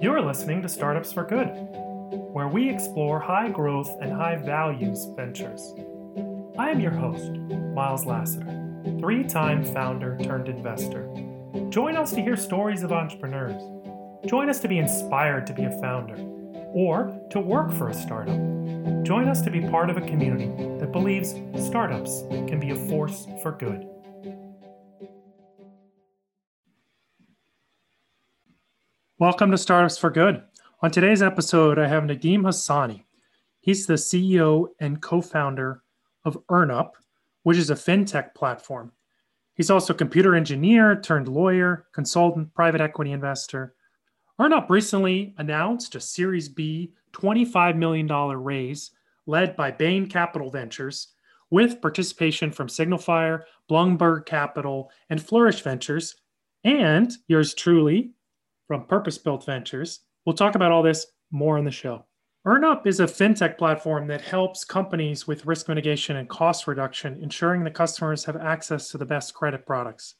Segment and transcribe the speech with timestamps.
[0.00, 1.48] You're listening to Startups for Good,
[2.32, 5.74] where we explore high growth and high values ventures.
[6.56, 7.32] I am your host,
[7.74, 8.46] Miles Lassiter,
[9.00, 11.12] three time founder turned investor.
[11.70, 13.60] Join us to hear stories of entrepreneurs.
[14.24, 16.14] Join us to be inspired to be a founder
[16.72, 18.38] or to work for a startup.
[19.02, 20.46] Join us to be part of a community
[20.78, 23.88] that believes startups can be a force for good.
[29.20, 30.44] Welcome to Startups for Good.
[30.80, 33.02] On today's episode, I have Nadeem Hassani.
[33.58, 35.82] He's the CEO and co founder
[36.24, 36.90] of EarnUp,
[37.42, 38.92] which is a fintech platform.
[39.54, 43.74] He's also a computer engineer turned lawyer, consultant, private equity investor.
[44.40, 48.92] EarnUp recently announced a Series B $25 million raise
[49.26, 51.08] led by Bain Capital Ventures
[51.50, 56.14] with participation from Signalfire, Blumberg Capital, and Flourish Ventures,
[56.62, 58.12] and yours truly,
[58.68, 60.00] from Purpose Built Ventures.
[60.24, 62.04] We'll talk about all this more in the show.
[62.46, 67.64] EarnUp is a fintech platform that helps companies with risk mitigation and cost reduction, ensuring
[67.64, 70.14] the customers have access to the best credit products.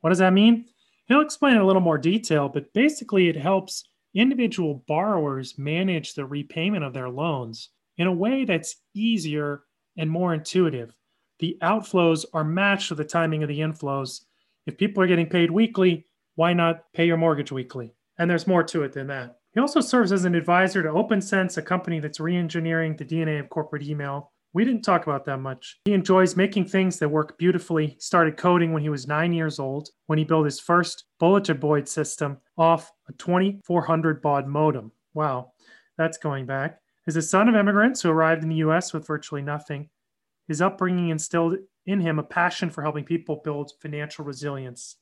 [0.00, 0.64] What does that mean?
[1.06, 3.84] He'll explain in a little more detail, but basically, it helps
[4.14, 7.68] individual borrowers manage the repayment of their loans
[7.98, 9.62] in a way that's easier
[9.96, 10.94] and more intuitive.
[11.38, 14.22] The outflows are matched to the timing of the inflows.
[14.66, 17.94] If people are getting paid weekly, why not pay your mortgage weekly?
[18.18, 19.36] And there's more to it than that.
[19.54, 23.40] He also serves as an advisor to OpenSense, a company that's re engineering the DNA
[23.40, 24.32] of corporate email.
[24.54, 25.78] We didn't talk about that much.
[25.86, 27.88] He enjoys making things that work beautifully.
[27.88, 31.56] He started coding when he was nine years old, when he built his first bulletin
[31.56, 34.92] board system off a 2400 baud modem.
[35.14, 35.52] Wow,
[35.96, 36.78] that's going back.
[37.06, 39.88] As a son of immigrants who arrived in the US with virtually nothing,
[40.48, 44.96] his upbringing instilled in him a passion for helping people build financial resilience.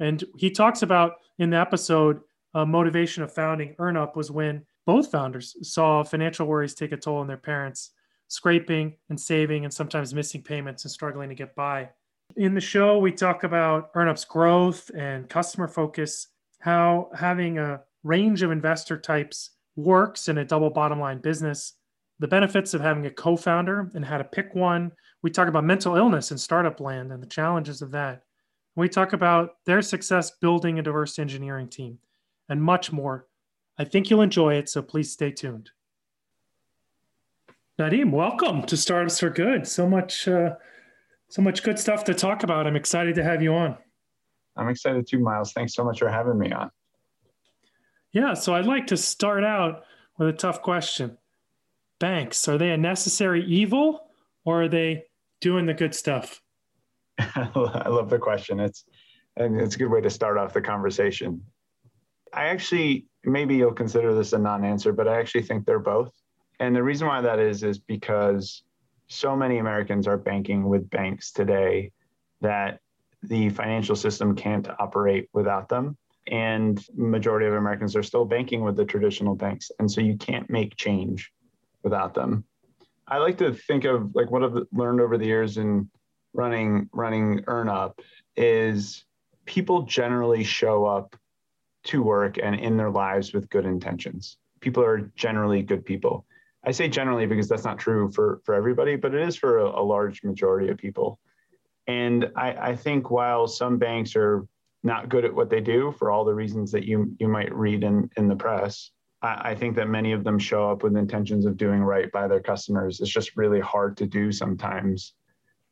[0.00, 2.20] And he talks about in the episode,
[2.54, 7.18] uh, motivation of founding EarnUp was when both founders saw financial worries take a toll
[7.18, 7.92] on their parents,
[8.28, 11.88] scraping and saving and sometimes missing payments and struggling to get by.
[12.36, 16.28] In the show, we talk about EarnUp's growth and customer focus,
[16.60, 21.74] how having a range of investor types works in a double bottom line business,
[22.18, 24.92] the benefits of having a co founder and how to pick one.
[25.22, 28.22] We talk about mental illness in startup land and the challenges of that.
[28.76, 31.98] We talk about their success building a diverse engineering team
[32.48, 33.26] and much more.
[33.78, 35.70] I think you'll enjoy it, so please stay tuned.
[37.78, 39.66] Nadeem, welcome to Startups for Good.
[39.66, 40.56] So much, uh,
[41.28, 42.66] so much good stuff to talk about.
[42.66, 43.76] I'm excited to have you on.
[44.56, 45.52] I'm excited too, Miles.
[45.52, 46.70] Thanks so much for having me on.
[48.12, 49.84] Yeah, so I'd like to start out
[50.18, 51.16] with a tough question.
[51.98, 54.10] Banks, are they a necessary evil
[54.44, 55.04] or are they
[55.40, 56.42] doing the good stuff?
[57.36, 58.60] I love the question.
[58.60, 58.84] It's
[59.36, 61.42] and it's a good way to start off the conversation.
[62.32, 66.12] I actually maybe you'll consider this a non-answer, but I actually think they're both.
[66.58, 68.62] And the reason why that is is because
[69.08, 71.90] so many Americans are banking with banks today
[72.40, 72.80] that
[73.22, 75.96] the financial system can't operate without them
[76.28, 80.48] and majority of Americans are still banking with the traditional banks and so you can't
[80.48, 81.30] make change
[81.82, 82.44] without them.
[83.08, 85.90] I like to think of like what I've learned over the years in
[86.32, 87.98] running running EarnUp
[88.36, 89.04] is
[89.46, 91.16] people generally show up
[91.84, 94.36] to work and in their lives with good intentions.
[94.60, 96.26] People are generally good people.
[96.64, 99.80] I say generally because that's not true for for everybody, but it is for a,
[99.80, 101.18] a large majority of people.
[101.86, 104.46] And I, I think while some banks are
[104.82, 107.82] not good at what they do for all the reasons that you you might read
[107.82, 108.90] in in the press,
[109.22, 112.28] I, I think that many of them show up with intentions of doing right by
[112.28, 113.00] their customers.
[113.00, 115.14] It's just really hard to do sometimes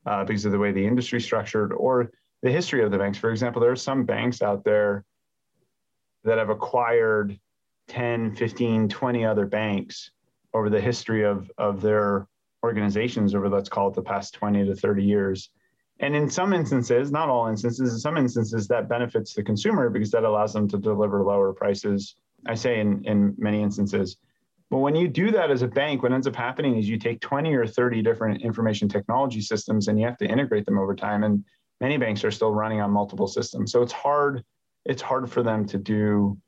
[0.09, 2.11] uh, because of the way the industry structured or
[2.43, 3.19] the history of the banks.
[3.19, 5.05] For example, there are some banks out there
[6.25, 7.39] that have acquired
[7.89, 10.11] 10, 15, 20 other banks
[10.55, 12.27] over the history of, of their
[12.63, 15.51] organizations over, let's call it the past 20 to 30 years.
[16.01, 20.11] And in some instances, not all instances, in some instances, that benefits the consumer because
[20.13, 22.15] that allows them to deliver lower prices.
[22.47, 24.16] I say in, in many instances.
[24.70, 27.20] But when you do that as a bank, what ends up happening is you take
[27.20, 31.24] 20 or 30 different information technology systems and you have to integrate them over time.
[31.24, 31.44] And
[31.80, 33.72] many banks are still running on multiple systems.
[33.72, 34.44] So it's hard
[34.84, 36.38] it's hard for them to do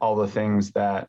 [0.00, 1.08] all the things that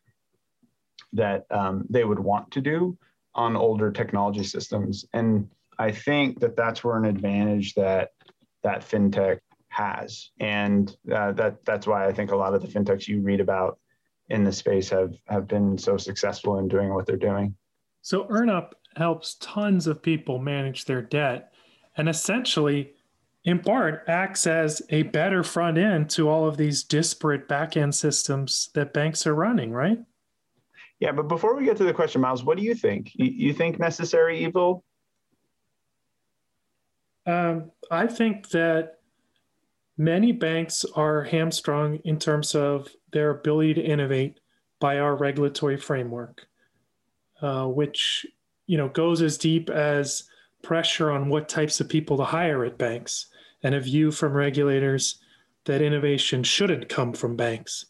[1.13, 2.97] that um, they would want to do
[3.35, 5.05] on older technology systems.
[5.13, 8.11] And I think that that's where an advantage that
[8.63, 9.39] that fintech
[9.69, 13.39] has, and uh, that that's why I think a lot of the fintechs you read
[13.39, 13.79] about
[14.29, 17.55] in the space have have been so successful in doing what they're doing.
[18.01, 21.53] So EarnUp helps tons of people manage their debt,
[21.97, 22.93] and essentially
[23.45, 27.95] in part acts as a better front end to all of these disparate back end
[27.95, 29.97] systems that banks are running, right?
[30.99, 33.11] Yeah, but before we get to the question, Miles, what do you think?
[33.15, 34.83] You, you think necessary evil?
[37.25, 38.98] Um, I think that
[39.99, 44.39] many banks are hamstrung in terms of their ability to innovate
[44.79, 46.47] by our regulatory framework,
[47.41, 48.25] uh, which
[48.65, 50.23] you know goes as deep as
[50.63, 53.27] pressure on what types of people to hire at banks
[53.61, 55.19] and a view from regulators
[55.65, 57.85] that innovation shouldn't come from banks.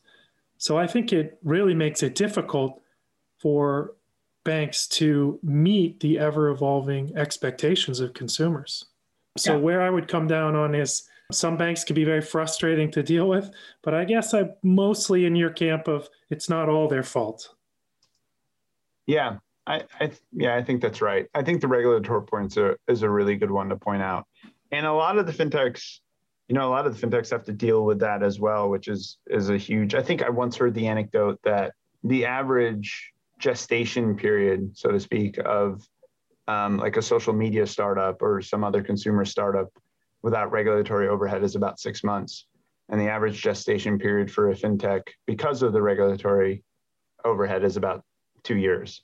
[0.58, 2.82] So I think it really makes it difficult
[3.38, 3.94] for
[4.44, 8.86] banks to meet the ever evolving expectations of consumers.
[9.38, 9.60] So, yeah.
[9.60, 13.28] where I would come down on is some banks can be very frustrating to deal
[13.28, 13.52] with,
[13.84, 17.54] but I guess I'm mostly in your camp of it's not all their fault.
[19.06, 19.38] Yeah,
[19.68, 21.28] I, I yeah, I think that's right.
[21.36, 24.26] I think the regulatory points are, is a really good one to point out,
[24.72, 26.00] and a lot of the fintechs,
[26.48, 28.88] you know, a lot of the fintechs have to deal with that as well, which
[28.88, 29.94] is is a huge.
[29.94, 31.74] I think I once heard the anecdote that
[32.04, 35.88] the average gestation period, so to speak, of
[36.48, 39.70] um, like a social media startup or some other consumer startup
[40.22, 42.46] without regulatory overhead is about six months.
[42.90, 46.64] And the average gestation period for a fintech, because of the regulatory
[47.24, 48.04] overhead, is about
[48.44, 49.04] two years.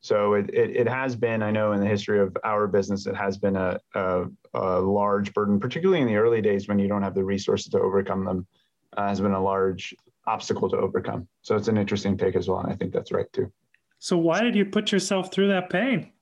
[0.00, 3.16] So it, it, it, has been, I know in the history of our business, it
[3.16, 7.02] has been a, a, a, large burden, particularly in the early days when you don't
[7.02, 8.46] have the resources to overcome them,
[8.96, 9.94] uh, has been a large
[10.26, 11.26] obstacle to overcome.
[11.42, 12.60] So it's an interesting take as well.
[12.60, 13.52] And I think that's right too.
[13.98, 16.12] So why did you put yourself through that pain?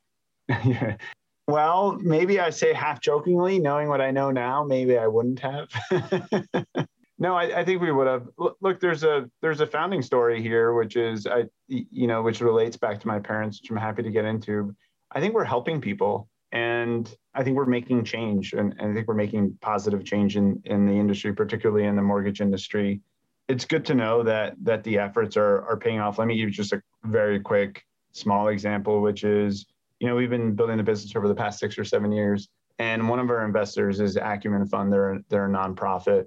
[0.49, 0.97] yeah.
[1.47, 5.69] Well, maybe I say half jokingly, knowing what I know now, maybe I wouldn't have.
[7.19, 8.29] no, I, I, think we would have.
[8.61, 12.79] Look, there's a there's a founding story here, which is I you know which relates
[12.79, 14.75] back to my parents, which I'm happy to get into.
[15.13, 19.07] I think we're helping people, and I think we're making change, and, and I think
[19.07, 23.03] we're making positive change in in the industry, particularly in the mortgage industry
[23.49, 26.19] it's good to know that that the efforts are are paying off.
[26.19, 29.67] Let me give you just a very quick small example, which is
[30.01, 32.49] you know we've been building the business over the past six or seven years,
[32.79, 34.93] and one of our investors is Acumen Fund.
[34.93, 36.25] They're they're a nonprofit,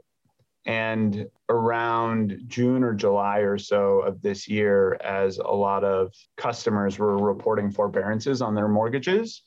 [0.65, 6.99] and around June or July or so of this year, as a lot of customers
[6.99, 9.43] were reporting forbearances on their mortgages,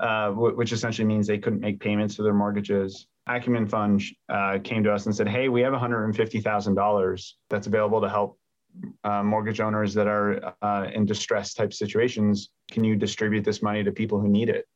[0.00, 4.82] uh, which essentially means they couldn't make payments to their mortgages Acumen Fund uh, came
[4.82, 8.38] to us and said, "Hey, we have $150,000 that's available to help
[9.04, 12.50] uh, mortgage owners that are uh, in distress type situations.
[12.70, 14.66] Can you distribute this money to people who need it?"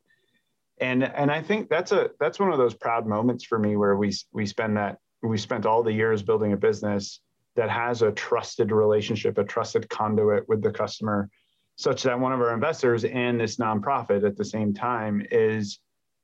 [0.78, 3.96] And and I think that's a that's one of those proud moments for me where
[3.96, 7.20] we we spend that we spent all the years building a business
[7.56, 11.30] that has a trusted relationship, a trusted conduit with the customer,
[11.76, 15.78] such that one of our investors and this nonprofit at the same time is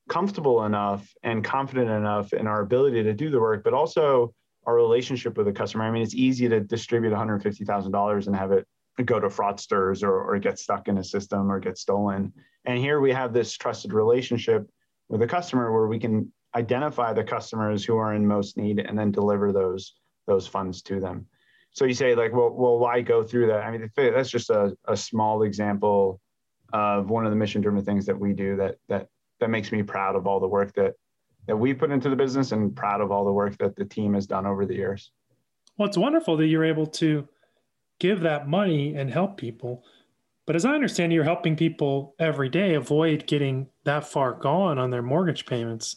[0.08, 4.34] comfortable enough and confident enough in our ability to do the work, but also
[4.66, 5.84] our relationship with the customer.
[5.84, 8.66] I mean, it's easy to distribute $150,000 and have it
[9.04, 12.32] go to fraudsters or, or get stuck in a system or get stolen.
[12.64, 14.68] And here we have this trusted relationship
[15.08, 18.98] with the customer where we can identify the customers who are in most need and
[18.98, 19.94] then deliver those
[20.26, 21.26] those funds to them.
[21.72, 23.64] So you say like, well, well, why go through that?
[23.64, 26.20] I mean, that's just a, a small example
[26.72, 29.08] of one of the mission driven things that we do that that
[29.40, 30.94] that makes me proud of all the work that
[31.50, 34.14] that we put into the business and proud of all the work that the team
[34.14, 35.10] has done over the years.
[35.76, 37.26] Well, it's wonderful that you're able to
[37.98, 39.82] give that money and help people.
[40.46, 44.90] But as I understand, you're helping people every day avoid getting that far gone on
[44.90, 45.96] their mortgage payments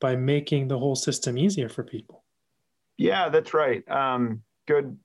[0.00, 2.22] by making the whole system easier for people.
[2.96, 3.82] Yeah, that's right.
[3.90, 4.96] Um, good,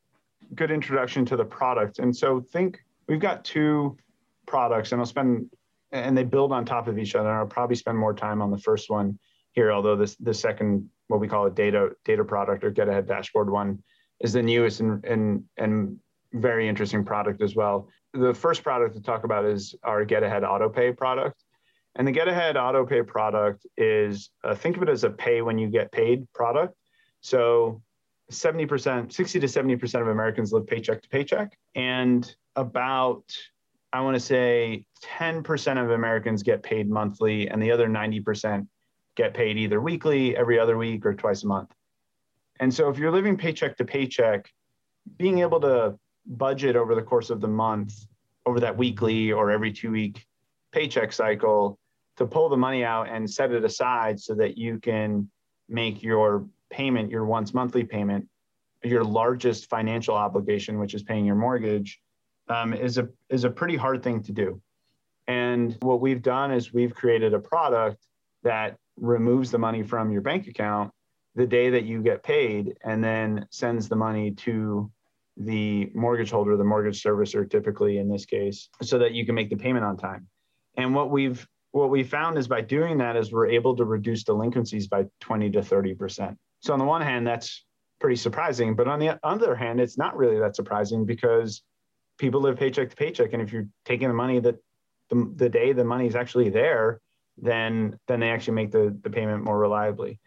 [0.53, 1.97] good introduction to the product.
[1.97, 3.97] And so think we've got two
[4.45, 5.49] products, and I'll spend
[5.91, 7.31] and they build on top of each other.
[7.31, 9.17] I'll probably spend more time on the first one
[9.57, 13.07] here, although this the second what we call a data data product or get ahead
[13.07, 13.83] dashboard one
[14.19, 15.97] is the newest and and and
[16.31, 17.89] very interesting product as well.
[18.13, 21.43] The first product to talk about is our get ahead auto pay product.
[21.95, 25.41] And the get ahead auto pay product is uh, think of it as a pay
[25.41, 26.75] when you get paid product.
[27.21, 27.81] So
[28.31, 31.57] 70%, 60 to 70% of Americans live paycheck to paycheck.
[31.73, 33.23] And about
[33.91, 38.67] I want to say 10% of Americans get paid monthly, and the other 90%
[39.17, 41.73] get paid either weekly, every other week, or twice a month.
[42.59, 44.49] And so, if you're living paycheck to paycheck,
[45.17, 47.93] being able to budget over the course of the month,
[48.45, 50.25] over that weekly or every two week
[50.71, 51.77] paycheck cycle,
[52.15, 55.29] to pull the money out and set it aside so that you can
[55.67, 58.27] make your payment, your once monthly payment,
[58.83, 61.99] your largest financial obligation, which is paying your mortgage,
[62.49, 64.61] um, is a is a pretty hard thing to do.
[65.27, 68.05] And what we've done is we've created a product
[68.43, 70.91] that removes the money from your bank account
[71.35, 74.91] the day that you get paid and then sends the money to
[75.37, 79.49] the mortgage holder, the mortgage servicer, typically in this case, so that you can make
[79.49, 80.27] the payment on time.
[80.77, 84.23] And what we've what we found is by doing that is we're able to reduce
[84.23, 86.37] delinquencies by 20 to 30 percent.
[86.61, 87.65] So on the one hand, that's
[87.99, 91.61] pretty surprising, but on the other hand, it's not really that surprising because
[92.17, 94.55] people live paycheck to paycheck, and if you're taking the money that
[95.09, 96.99] the, the day the money is actually there,
[97.37, 100.19] then then they actually make the, the payment more reliably.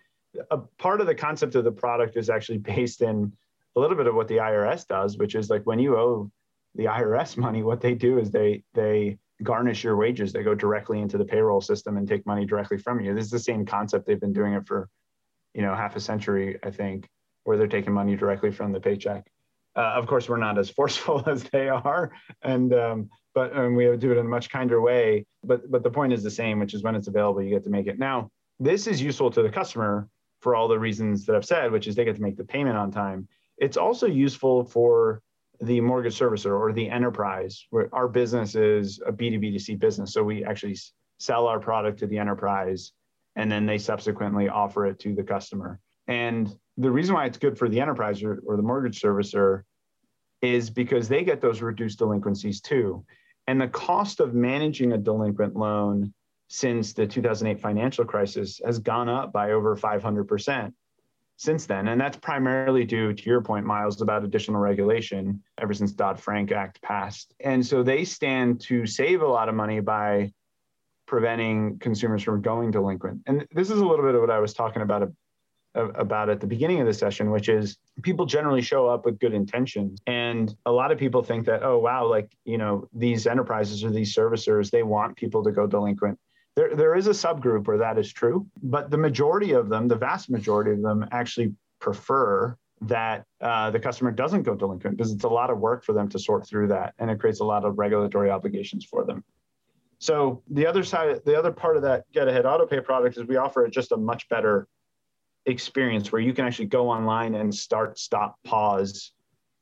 [0.50, 3.32] A part of the concept of the product is actually based in
[3.76, 6.30] a little bit of what the IRS does, which is like when you owe
[6.74, 10.32] the IRS money, what they do is they they garnish your wages.
[10.32, 13.14] They go directly into the payroll system and take money directly from you.
[13.14, 14.06] This is the same concept.
[14.06, 14.88] They've been doing it for,
[15.54, 17.08] you know, half a century, I think,
[17.44, 19.30] where they're taking money directly from the paycheck.
[19.80, 22.10] Uh, of course, we're not as forceful as they are,
[22.42, 25.24] and um, but and we do it in a much kinder way.
[25.42, 27.70] But but the point is the same, which is when it's available, you get to
[27.70, 27.98] make it.
[27.98, 30.06] Now, this is useful to the customer
[30.42, 32.76] for all the reasons that I've said, which is they get to make the payment
[32.76, 33.26] on time.
[33.56, 35.22] It's also useful for
[35.62, 40.12] the mortgage servicer or the enterprise, where our business is a B2B2C business.
[40.12, 40.76] So we actually
[41.18, 42.92] sell our product to the enterprise
[43.36, 45.78] and then they subsequently offer it to the customer.
[46.06, 49.62] And the reason why it's good for the enterprise or, or the mortgage servicer
[50.42, 53.04] is because they get those reduced delinquencies too.
[53.46, 56.14] And the cost of managing a delinquent loan
[56.48, 60.72] since the 2008 financial crisis has gone up by over 500%
[61.36, 61.88] since then.
[61.88, 66.52] And that's primarily due to your point, Miles, about additional regulation ever since Dodd Frank
[66.52, 67.32] Act passed.
[67.40, 70.32] And so they stand to save a lot of money by
[71.06, 73.22] preventing consumers from going delinquent.
[73.26, 75.02] And this is a little bit of what I was talking about
[75.74, 79.32] about at the beginning of the session, which is people generally show up with good
[79.32, 80.00] intentions.
[80.06, 83.90] And a lot of people think that, oh, wow, like, you know, these enterprises or
[83.90, 86.18] these servicers, they want people to go delinquent.
[86.56, 89.96] There, there is a subgroup where that is true, but the majority of them, the
[89.96, 95.24] vast majority of them, actually prefer that uh, the customer doesn't go delinquent because it's
[95.24, 97.64] a lot of work for them to sort through that and it creates a lot
[97.64, 99.22] of regulatory obligations for them.
[99.98, 103.24] So the other side, the other part of that get ahead auto pay product is
[103.24, 104.66] we offer it just a much better
[105.46, 109.12] experience where you can actually go online and start, stop, pause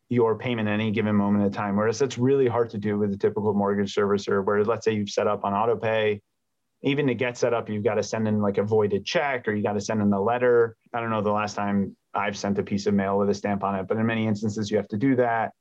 [0.08, 1.76] your payment at any given moment of time.
[1.76, 5.10] Whereas that's really hard to do with a typical mortgage servicer, where let's say you've
[5.10, 6.22] set up on auto pay,
[6.82, 9.54] even to get set up, you've got to send in like a voided check or
[9.54, 10.76] you got to send in the letter.
[10.94, 13.64] I don't know the last time I've sent a piece of mail with a stamp
[13.64, 15.52] on it, but in many instances, you have to do that.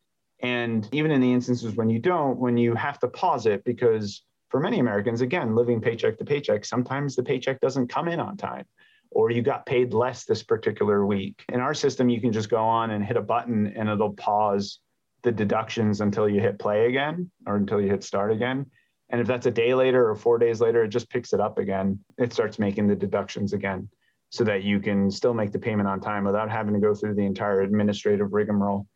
[0.41, 4.24] And even in the instances when you don't, when you have to pause it, because
[4.50, 8.38] for many Americans, again, living paycheck to paycheck, sometimes the paycheck doesn't come in on
[8.38, 8.65] time
[9.11, 11.43] or you got paid less this particular week.
[11.49, 14.79] In our system, you can just go on and hit a button and it'll pause
[15.23, 18.65] the deductions until you hit play again or until you hit start again.
[19.09, 21.57] And if that's a day later or four days later, it just picks it up
[21.57, 21.99] again.
[22.17, 23.89] It starts making the deductions again
[24.29, 27.15] so that you can still make the payment on time without having to go through
[27.15, 28.87] the entire administrative rigmarole.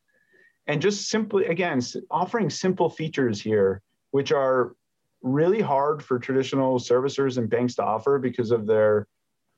[0.67, 4.75] And just simply, again, offering simple features here, which are
[5.21, 9.07] really hard for traditional servicers and banks to offer because of their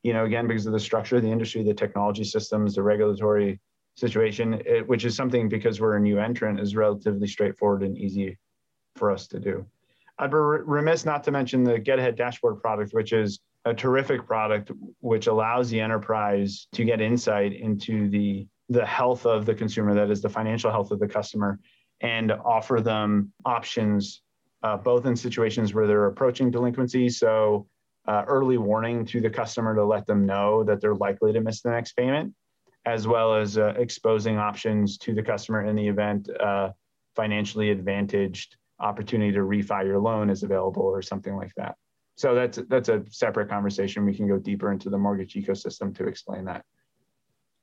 [0.03, 3.60] you know, again, because of the structure of the industry, the technology systems, the regulatory
[3.95, 8.38] situation, it, which is something because we're a new entrant is relatively straightforward and easy
[8.95, 9.65] for us to do.
[10.19, 14.27] I'd be remiss not to mention the Get Ahead dashboard product, which is a terrific
[14.27, 19.93] product which allows the enterprise to get insight into the the health of the consumer,
[19.93, 21.60] that is the financial health of the customer,
[22.01, 24.22] and offer them options
[24.63, 27.10] uh, both in situations where they're approaching delinquency.
[27.10, 27.67] So
[28.07, 31.62] uh, early warning to the customer to let them know that they're likely to miss
[31.62, 32.33] the next payment,
[32.86, 36.69] as well as uh, exposing options to the customer in the event uh,
[37.15, 41.75] financially advantaged opportunity to refi your loan is available or something like that.
[42.15, 44.05] So that's that's a separate conversation.
[44.05, 46.63] We can go deeper into the mortgage ecosystem to explain that.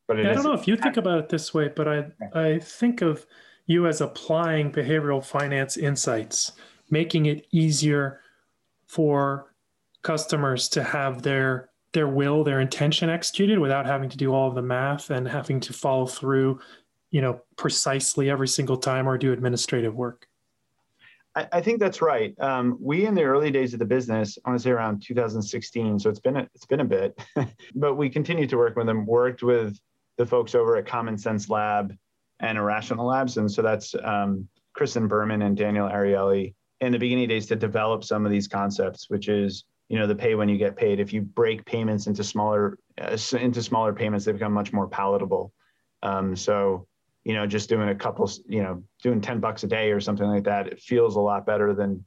[0.09, 2.59] But yeah, I don't know if you think about it this way, but I I
[2.59, 3.27] think of
[3.67, 6.53] you as applying behavioral finance insights,
[6.91, 8.21] making it easier
[8.87, 9.50] for
[10.03, 14.55] customers to have their their will, their intention executed without having to do all of
[14.55, 16.61] the math and having to follow through,
[17.11, 20.29] you know, precisely every single time or do administrative work.
[21.35, 22.35] I, I think that's right.
[22.41, 25.99] Um, we in the early days of the business, I want to say around 2016,
[25.99, 27.21] so it's been a, it's been a bit,
[27.75, 29.07] but we continue to work with them.
[29.07, 29.79] Worked with
[30.17, 31.93] the folks over at Common Cents Lab
[32.41, 37.29] and Irrational Labs, and so that's um, Kristen Berman and Daniel Ariely in the beginning
[37.29, 40.57] days to develop some of these concepts, which is you know the pay when you
[40.57, 41.01] get paid.
[41.01, 45.53] If you break payments into smaller uh, into smaller payments they become much more palatable.
[46.03, 46.87] Um, so
[47.25, 50.27] you know just doing a couple you know doing 10 bucks a day or something
[50.27, 52.03] like that it feels a lot better than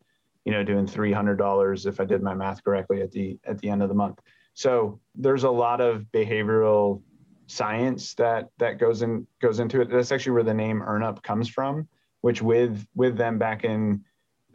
[0.46, 3.84] you know doing $300 if i did my math correctly at the at the end
[3.84, 4.20] of the month.
[4.54, 7.02] So there's a lot of behavioral
[7.48, 9.90] science that that goes in goes into it.
[9.90, 11.90] That's actually where the name EarnUp comes from,
[12.22, 14.06] which with with them back in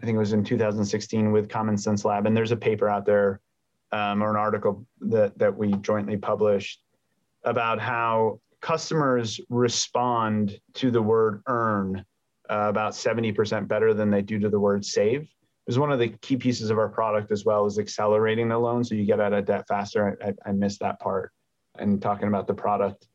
[0.00, 3.05] I think it was in 2016 with Common Cents Lab, and there's a paper out
[3.05, 3.40] there
[3.90, 6.81] um, or an article that that we jointly published
[7.45, 12.05] about how customers respond to the word earn
[12.50, 15.28] uh, about 70% better than they do to the word save.
[15.67, 18.85] Is one of the key pieces of our product as well as accelerating the loan,
[18.85, 20.19] so you get out of debt faster.
[20.25, 21.33] I, I missed that part
[21.78, 23.07] and talking about the product.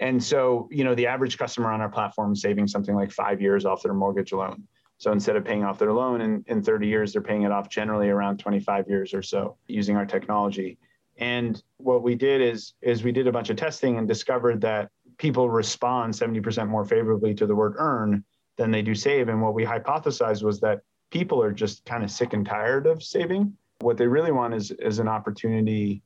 [0.00, 3.40] And so, you know, the average customer on our platform is saving something like five
[3.40, 4.64] years off their mortgage loan.
[5.02, 7.68] So instead of paying off their loan in, in 30 years, they're paying it off
[7.68, 10.78] generally around 25 years or so using our technology.
[11.18, 14.90] And what we did is is we did a bunch of testing and discovered that
[15.18, 18.24] people respond 70% more favorably to the word earn
[18.56, 19.28] than they do save.
[19.28, 23.02] And what we hypothesized was that people are just kind of sick and tired of
[23.02, 23.56] saving.
[23.80, 26.04] What they really want is, is an opportunity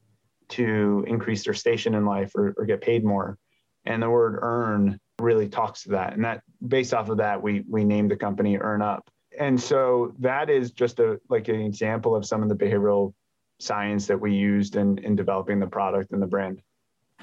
[0.48, 3.36] to increase their station in life or, or get paid more.
[3.84, 6.14] And the word earn really talks to that.
[6.14, 9.00] And that based off of that, we we named the company EarnUp.
[9.38, 13.12] And so that is just a like an example of some of the behavioral
[13.58, 16.60] science that we used in, in developing the product and the brand.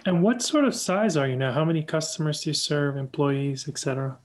[0.05, 1.51] And what sort of size are you now?
[1.51, 4.17] How many customers do you serve, employees, et cetera?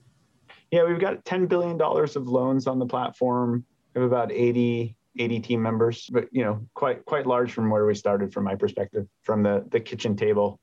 [0.71, 3.65] Yeah, we've got $10 billion of loans on the platform.
[3.95, 7.87] We have about 80, 80 team members, but you know, quite quite large from where
[7.87, 10.59] we started from my perspective, from the the kitchen table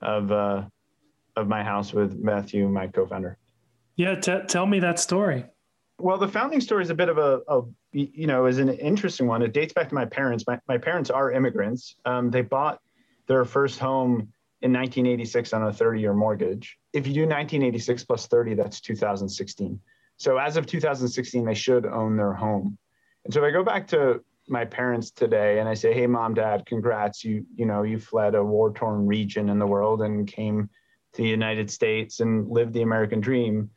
[0.00, 0.62] of uh,
[1.36, 3.38] of my house with Matthew, my co-founder.
[3.96, 5.44] Yeah, t- tell me that story.
[5.98, 7.62] Well, the founding story is a bit of a, a,
[7.92, 9.42] you know, is an interesting one.
[9.42, 10.44] It dates back to my parents.
[10.46, 11.94] My, my parents are immigrants.
[12.04, 12.80] Um, they bought
[13.26, 16.78] their first home in 1986 on a 30 year mortgage.
[16.92, 19.78] If you do 1986 plus 30, that's 2016.
[20.16, 22.78] So as of 2016, they should own their home.
[23.24, 26.34] And so if I go back to my parents today and I say, "Hey, mom,
[26.34, 27.24] dad, congrats!
[27.24, 30.68] You you know you fled a war torn region in the world and came
[31.14, 33.70] to the United States and lived the American dream."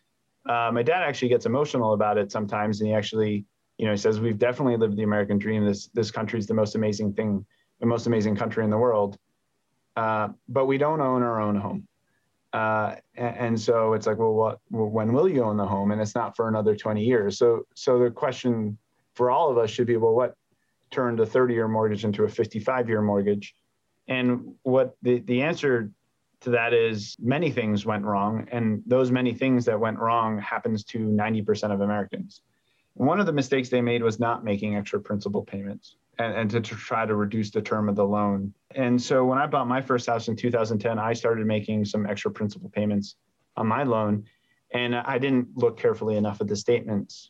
[0.48, 3.46] Uh, my dad actually gets emotional about it sometimes, and he actually
[3.77, 5.66] you know he says, "We've definitely lived the American dream.
[5.66, 7.46] This this country is the most amazing thing,
[7.79, 9.18] the most amazing country in the world."
[9.98, 11.88] Uh, but we don't own our own home.
[12.53, 14.59] Uh, and, and, so it's like, well, what?
[14.70, 15.92] When will you own the home?
[15.92, 17.38] And it's not for another 20 years.
[17.38, 18.77] So, so the question
[19.16, 20.35] for all of us should be, well, what
[20.92, 23.53] turned a 30-year mortgage into a 55-year mortgage?
[24.07, 25.92] And what the the answer
[26.48, 30.83] to that is many things went wrong, and those many things that went wrong happens
[30.86, 32.42] to 90% of Americans.
[32.94, 36.62] One of the mistakes they made was not making extra principal payments and, and to,
[36.62, 38.53] to, try to reduce the term of the loan.
[38.74, 42.31] And so when I bought my first house in 2010, I started making some extra
[42.31, 43.16] principal payments
[43.55, 44.24] on my loan.
[44.72, 47.29] And I didn't look carefully enough at the statements.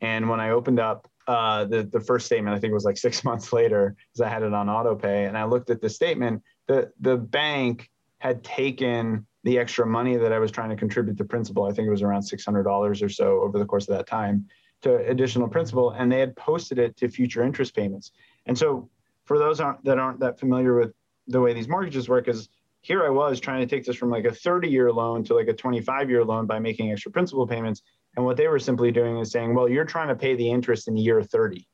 [0.00, 2.98] And when I opened up uh, the, the first statement, I think it was like
[2.98, 5.88] six months later, because I had it on auto pay, and I looked at the
[5.88, 7.90] statement, the, the bank
[8.22, 11.64] had taken the extra money that I was trying to contribute to principal.
[11.64, 14.46] I think it was around $600 or so over the course of that time
[14.82, 18.12] to additional principal, and they had posted it to future interest payments.
[18.46, 18.88] And so,
[19.24, 20.92] for those aren't, that aren't that familiar with
[21.26, 22.48] the way these mortgages work, is
[22.82, 25.48] here I was trying to take this from like a 30 year loan to like
[25.48, 27.82] a 25 year loan by making extra principal payments.
[28.14, 30.86] And what they were simply doing is saying, well, you're trying to pay the interest
[30.86, 31.66] in year 30.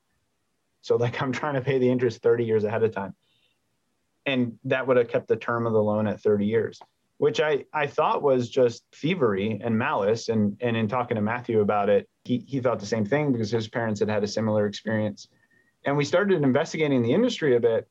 [0.80, 3.14] So, like, I'm trying to pay the interest 30 years ahead of time.
[4.28, 6.80] And that would have kept the term of the loan at 30 years
[7.18, 10.28] which I, I thought was just thievery and malice.
[10.28, 13.50] And, and in talking to Matthew about it, he, he thought the same thing because
[13.50, 15.28] his parents had had a similar experience.
[15.84, 17.88] And we started investigating the industry a bit.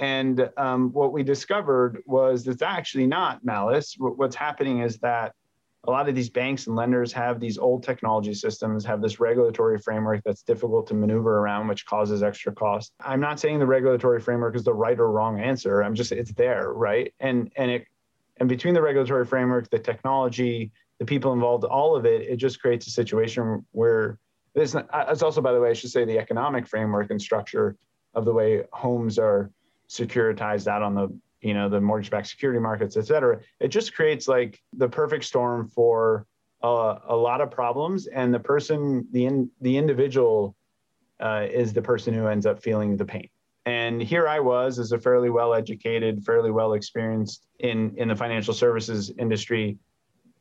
[0.00, 3.94] And um, what we discovered was that it's actually not malice.
[3.96, 5.34] What's happening is that
[5.84, 9.78] a lot of these banks and lenders have these old technology systems, have this regulatory
[9.78, 12.92] framework that's difficult to maneuver around, which causes extra cost.
[13.00, 15.82] I'm not saying the regulatory framework is the right or wrong answer.
[15.82, 17.12] I'm just it's there, right?
[17.18, 17.86] And and it
[18.38, 22.60] and between the regulatory framework, the technology, the people involved, all of it, it just
[22.60, 24.18] creates a situation where
[24.54, 24.74] this.
[24.74, 27.76] not, uh, it's also, by the way, I should say the economic framework and structure
[28.14, 29.50] of the way homes are
[29.88, 31.08] securitized out on the
[31.42, 33.40] you know the mortgage-backed security markets, et cetera.
[33.60, 36.26] It just creates like the perfect storm for
[36.62, 40.56] a, a lot of problems, and the person, the in, the individual,
[41.20, 43.28] uh, is the person who ends up feeling the pain
[43.64, 48.16] and here I was as a fairly well educated, fairly well experienced in in the
[48.16, 49.78] financial services industry.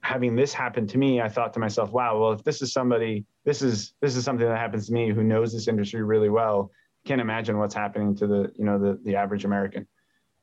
[0.01, 3.25] Having this happen to me, I thought to myself, "Wow, well, if this is somebody,
[3.45, 6.71] this is this is something that happens to me who knows this industry really well.
[7.05, 9.87] Can't imagine what's happening to the you know the the average American."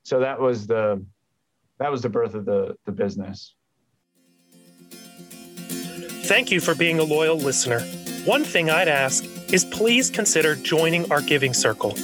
[0.04, 1.04] So that was the
[1.78, 3.54] that was the birth of the the business.
[6.28, 7.80] Thank you for being a loyal listener.
[8.26, 11.94] One thing I'd ask is please consider joining our giving circle.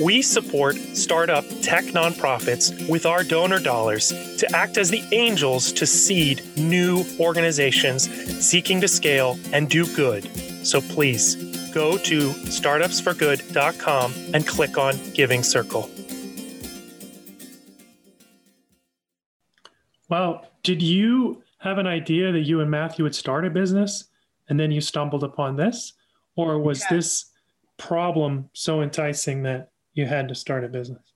[0.00, 5.86] We support startup tech nonprofits with our donor dollars to act as the angels to
[5.86, 8.10] seed new organizations
[8.44, 10.24] seeking to scale and do good.
[10.66, 11.36] So please
[11.72, 15.90] go to startupsforgood.com and click on Giving Circle.
[20.62, 24.04] Did you have an idea that you and Matthew would start a business
[24.48, 25.94] and then you stumbled upon this?
[26.36, 26.96] Or was yeah.
[26.96, 27.26] this
[27.76, 31.12] problem so enticing that you had to start a business?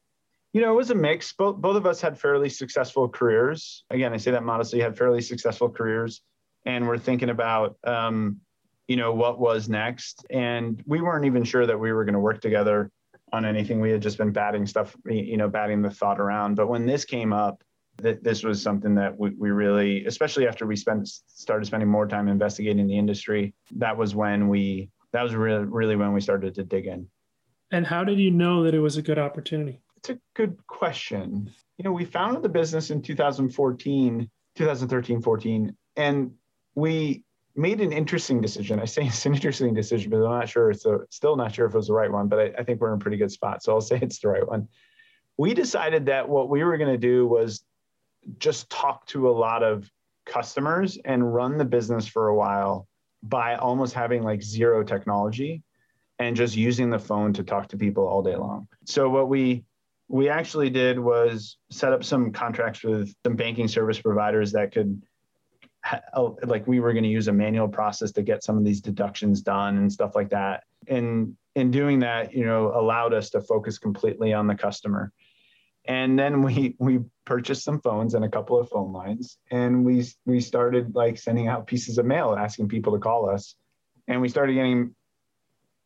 [0.52, 1.32] You know, it was a mix.
[1.32, 3.84] Both both of us had fairly successful careers.
[3.90, 4.80] Again, I say that modestly.
[4.80, 6.22] Had fairly successful careers,
[6.64, 8.40] and we're thinking about, um,
[8.88, 10.24] you know, what was next.
[10.30, 12.90] And we weren't even sure that we were going to work together
[13.32, 13.80] on anything.
[13.80, 16.54] We had just been batting stuff, you know, batting the thought around.
[16.54, 17.62] But when this came up,
[17.98, 22.06] that this was something that we, we really, especially after we spent started spending more
[22.06, 26.54] time investigating the industry, that was when we that was really really when we started
[26.54, 27.08] to dig in.
[27.70, 29.80] And how did you know that it was a good opportunity?
[29.96, 31.50] It's a good question.
[31.78, 36.32] You know, we founded the business in 2014, 2013, 14, and
[36.74, 37.24] we
[37.56, 38.78] made an interesting decision.
[38.78, 41.66] I say it's an interesting decision, but I'm not sure it's a, still not sure
[41.66, 43.32] if it was the right one, but I, I think we're in a pretty good
[43.32, 43.62] spot.
[43.62, 44.68] So I'll say it's the right one.
[45.38, 47.64] We decided that what we were going to do was
[48.38, 49.90] just talk to a lot of
[50.24, 52.86] customers and run the business for a while
[53.22, 55.62] by almost having like zero technology
[56.18, 58.68] and just using the phone to talk to people all day long.
[58.84, 59.64] So what we
[60.08, 65.02] we actually did was set up some contracts with some banking service providers that could
[66.14, 68.80] oh, like we were going to use a manual process to get some of these
[68.80, 70.64] deductions done and stuff like that.
[70.88, 75.12] And in doing that, you know, allowed us to focus completely on the customer
[75.88, 79.38] and then we we purchased some phones and a couple of phone lines.
[79.50, 83.54] And we we started like sending out pieces of mail asking people to call us.
[84.08, 84.94] And we started getting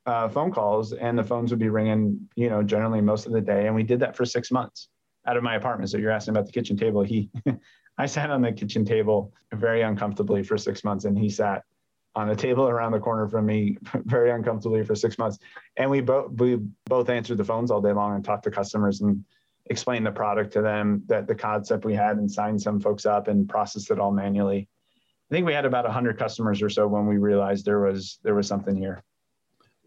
[0.06, 3.40] uh, phone calls and the phones would be ringing you know generally most of the
[3.40, 3.66] day.
[3.66, 4.88] And we did that for six months
[5.26, 5.90] out of my apartment.
[5.90, 7.02] So you're asking about the kitchen table.
[7.02, 7.30] He
[7.98, 11.64] i sat on the kitchen table very uncomfortably for six months and he sat
[12.14, 15.38] on a table around the corner from me very uncomfortably for six months.
[15.76, 19.00] And we both we both answered the phones all day long and talked to customers
[19.00, 19.24] and
[19.70, 23.28] explain the product to them, that the concept we had, and sign some folks up
[23.28, 24.68] and process it all manually.
[25.30, 28.34] I think we had about 100 customers or so when we realized there was there
[28.34, 29.02] was something here.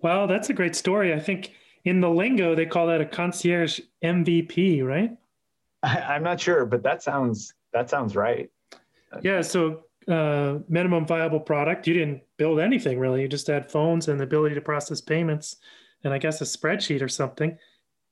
[0.02, 1.14] Wow, that's a great story.
[1.14, 1.52] I think
[1.84, 5.12] in the lingo they call that a concierge MVP, right?
[5.84, 8.50] I, am not sure, but that sounds that sounds right.
[9.22, 9.42] Yeah.
[9.42, 11.88] So uh, minimum viable product.
[11.88, 13.22] You didn't build anything really.
[13.22, 15.58] You just had phones and the ability to process payments,
[16.06, 17.58] and I guess a spreadsheet or something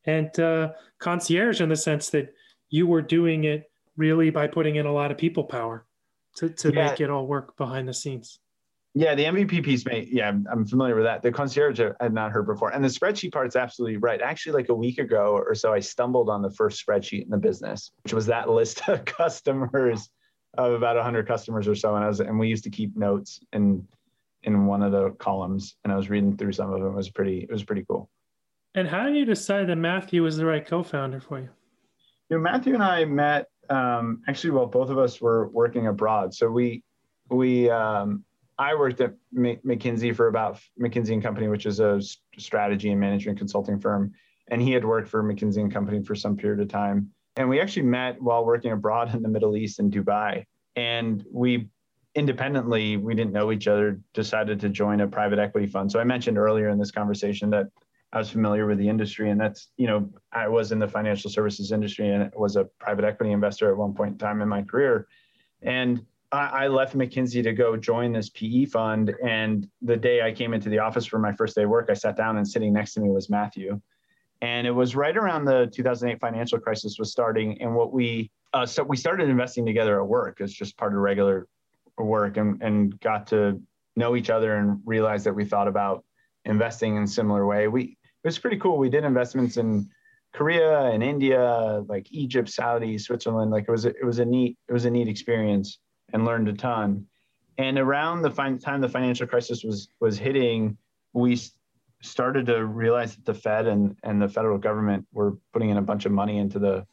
[0.05, 2.33] and uh, concierge in the sense that
[2.69, 5.85] you were doing it really by putting in a lot of people power
[6.37, 6.89] to, to yeah.
[6.89, 8.39] make it all work behind the scenes.
[8.93, 10.09] Yeah, the MVP piece, mate.
[10.11, 11.21] Yeah, I'm, I'm familiar with that.
[11.21, 14.21] The concierge I had not heard before, and the spreadsheet part's absolutely right.
[14.21, 17.37] Actually, like a week ago or so, I stumbled on the first spreadsheet in the
[17.37, 20.09] business, which was that list of customers
[20.57, 23.39] of about 100 customers or so, and I was and we used to keep notes
[23.53, 23.87] in
[24.43, 26.91] in one of the columns, and I was reading through some of them.
[26.91, 27.43] It was pretty.
[27.43, 28.09] It was pretty cool.
[28.75, 31.49] And how did you decide that Matthew was the right co-founder for you?
[32.29, 36.33] You know, Matthew and I met um, actually while both of us were working abroad.
[36.33, 36.83] So we
[37.29, 38.23] we um,
[38.57, 42.01] I worked at McKinsey for about McKinsey and Company, which is a
[42.37, 44.13] strategy and management consulting firm,
[44.49, 47.09] and he had worked for McKinsey and Company for some period of time.
[47.37, 50.45] And we actually met while working abroad in the Middle East in Dubai.
[50.75, 51.69] And we
[52.15, 55.91] independently, we didn't know each other, decided to join a private equity fund.
[55.91, 57.67] So I mentioned earlier in this conversation that
[58.13, 61.29] I was familiar with the industry, and that's you know I was in the financial
[61.29, 64.63] services industry and was a private equity investor at one point in time in my
[64.63, 65.07] career,
[65.61, 69.13] and I, I left McKinsey to go join this PE fund.
[69.23, 71.93] And the day I came into the office for my first day of work, I
[71.93, 73.79] sat down and sitting next to me was Matthew,
[74.41, 78.65] and it was right around the 2008 financial crisis was starting, and what we uh,
[78.65, 81.47] so we started investing together at work as just part of regular
[81.97, 83.61] work, and and got to
[83.95, 86.03] know each other and realize that we thought about
[86.45, 87.67] investing in similar way.
[87.67, 88.77] We it was pretty cool.
[88.77, 89.89] We did investments in
[90.33, 93.51] Korea and India, like Egypt, Saudi, Switzerland.
[93.51, 95.79] Like it was a, it was a neat it was a neat experience
[96.13, 97.05] and learned a ton.
[97.57, 100.77] And around the time the financial crisis was was hitting,
[101.13, 101.39] we
[102.01, 105.81] started to realize that the Fed and and the federal government were putting in a
[105.81, 106.85] bunch of money into the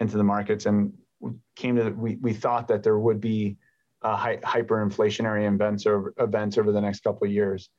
[0.00, 0.92] into the markets, and
[1.54, 3.56] came to we we thought that there would be
[4.02, 7.70] uh, hyperinflationary events over events over the next couple of years.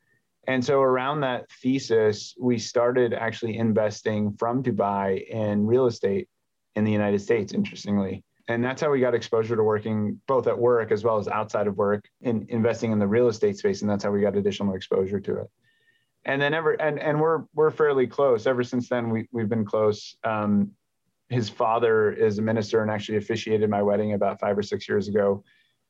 [0.47, 6.29] And so around that thesis, we started actually investing from Dubai in real estate
[6.75, 8.23] in the United States, interestingly.
[8.47, 11.67] And that's how we got exposure to working both at work as well as outside
[11.67, 13.81] of work in investing in the real estate space.
[13.81, 15.47] And that's how we got additional exposure to it.
[16.25, 18.45] and then ever and and we're we're fairly close.
[18.45, 20.15] Ever since then, we we've been close.
[20.23, 20.71] Um,
[21.29, 25.07] his father is a minister and actually officiated my wedding about five or six years
[25.07, 25.43] ago.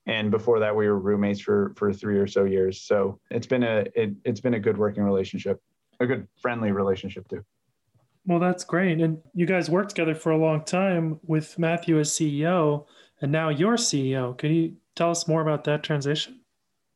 [0.08, 2.82] And before that, we were roommates for for three or so years.
[2.82, 5.62] So it's been a it, it's been a good working relationship,
[6.00, 7.44] a good friendly relationship too.
[8.26, 9.00] Well, that's great.
[9.00, 12.86] And you guys worked together for a long time with Matthew as CEO,
[13.22, 14.38] and now you're CEO.
[14.38, 16.42] Can you tell us more about that transition?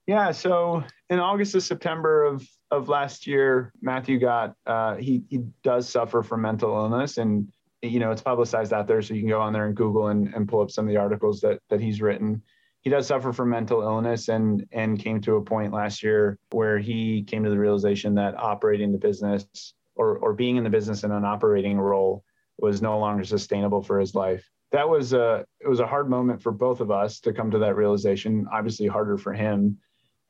[0.08, 0.32] Yeah.
[0.32, 5.90] So in August or September of of last year, Matthew got uh, he he does
[5.90, 9.42] suffer from mental illness, and you know it's publicized out there, so you can go
[9.42, 12.02] on there and Google and, and pull up some of the articles that that he's
[12.02, 12.42] written.
[12.82, 16.80] He does suffer from mental illness, and and came to a point last year where
[16.80, 21.04] he came to the realization that operating the business or or being in the business
[21.04, 22.24] in an operating role
[22.58, 24.50] was no longer sustainable for his life.
[24.72, 27.60] That was a it was a hard moment for both of us to come to
[27.60, 28.48] that realization.
[28.52, 29.78] Obviously, harder for him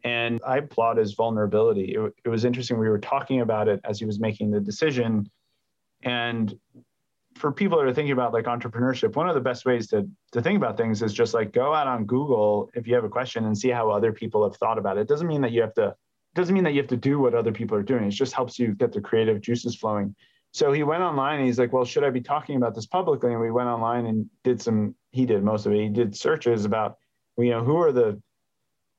[0.04, 1.96] and I applaud his vulnerability.
[1.96, 2.80] It, it, was interesting.
[2.80, 5.30] We were talking about it as he was making the decision.
[6.04, 6.54] And
[7.36, 10.42] for people that are thinking about like entrepreneurship, one of the best ways to, to
[10.42, 13.46] think about things is just like go out on Google if you have a question
[13.46, 15.02] and see how other people have thought about it.
[15.02, 15.96] It doesn't mean that you have to,
[16.36, 18.04] doesn't mean that you have to do what other people are doing.
[18.06, 20.16] It just helps you get the creative juices flowing.
[20.54, 23.32] So he went online and he's like, well, should I be talking about this publicly?
[23.32, 25.82] And we went online and did some, he did most of it.
[25.82, 26.98] He did searches about,
[27.38, 28.22] you know, who are the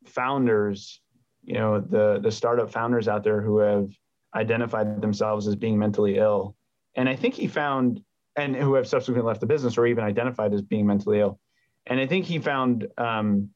[0.06, 1.00] founders,
[1.44, 3.90] you know, the the startup founders out there who have
[4.34, 6.56] identified themselves as being mentally ill.
[6.94, 8.02] And I think he found
[8.36, 11.38] and who have subsequently left the business or even identified as being mentally ill.
[11.86, 13.50] And I think he found um,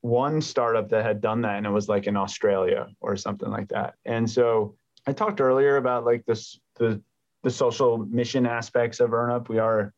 [0.00, 3.68] one startup that had done that and it was like in Australia or something like
[3.68, 3.94] that.
[4.04, 7.02] And so I talked earlier about like this the
[7.42, 9.48] the social mission aspects of EarnUp.
[9.48, 9.92] We are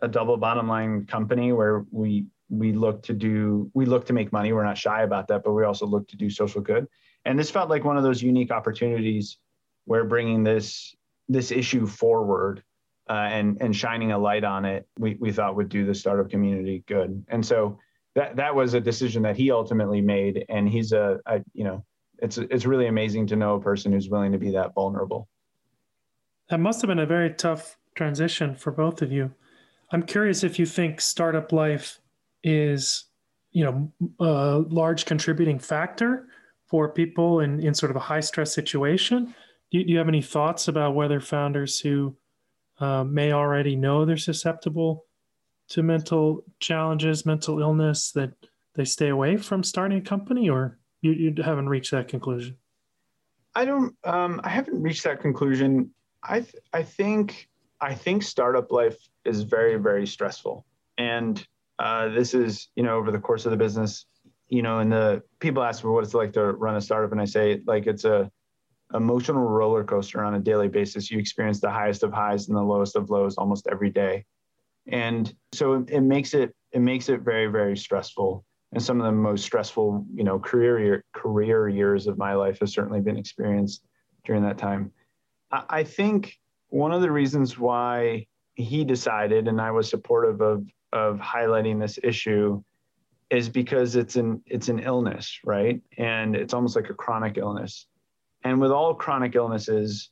[0.00, 4.32] a double bottom line company where we we look to do we look to make
[4.32, 6.86] money we're not shy about that but we also look to do social good
[7.24, 9.38] and this felt like one of those unique opportunities
[9.86, 10.94] where bringing this
[11.28, 12.62] this issue forward
[13.08, 16.30] uh, and and shining a light on it we, we thought would do the startup
[16.30, 17.24] community good.
[17.28, 17.78] And so
[18.14, 20.44] that that was a decision that he ultimately made.
[20.48, 21.84] And he's a, a you know
[22.18, 25.28] it's it's really amazing to know a person who's willing to be that vulnerable.
[26.50, 29.32] That must have been a very tough transition for both of you.
[29.90, 32.00] I'm curious if you think startup life
[32.44, 33.04] is
[33.50, 36.28] you know a large contributing factor
[36.66, 39.34] for people in, in sort of a high stress situation.
[39.70, 42.16] Do you, do you have any thoughts about whether founders who
[42.82, 45.04] uh, may already know they're susceptible
[45.68, 48.32] to mental challenges mental illness that
[48.74, 52.56] they stay away from starting a company or you, you haven't reached that conclusion?
[53.54, 55.90] I don't um, i haven't reached that conclusion.
[56.22, 57.48] I th- i think
[57.80, 60.66] i think startup life is very very stressful.
[60.98, 61.46] And
[61.78, 64.06] uh, this is, you know, over the course of the business,
[64.48, 67.20] you know, and the people ask me what it's like to run a startup, and
[67.20, 68.30] I say like it's a
[68.94, 71.10] emotional roller coaster on a daily basis.
[71.10, 74.24] You experience the highest of highs and the lowest of lows almost every day,
[74.86, 78.44] and so it, it makes it it makes it very very stressful.
[78.72, 82.60] And some of the most stressful, you know, career year, career years of my life
[82.60, 83.84] have certainly been experienced
[84.24, 84.90] during that time.
[85.50, 90.66] I, I think one of the reasons why he decided, and I was supportive of
[90.92, 92.62] of highlighting this issue
[93.30, 95.80] is because it's an it's an illness, right?
[95.98, 97.86] And it's almost like a chronic illness.
[98.44, 100.10] And with all chronic illnesses,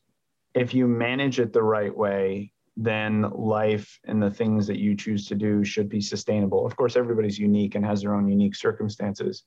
[0.55, 5.27] if you manage it the right way, then life and the things that you choose
[5.27, 6.65] to do should be sustainable.
[6.65, 9.45] Of course, everybody's unique and has their own unique circumstances.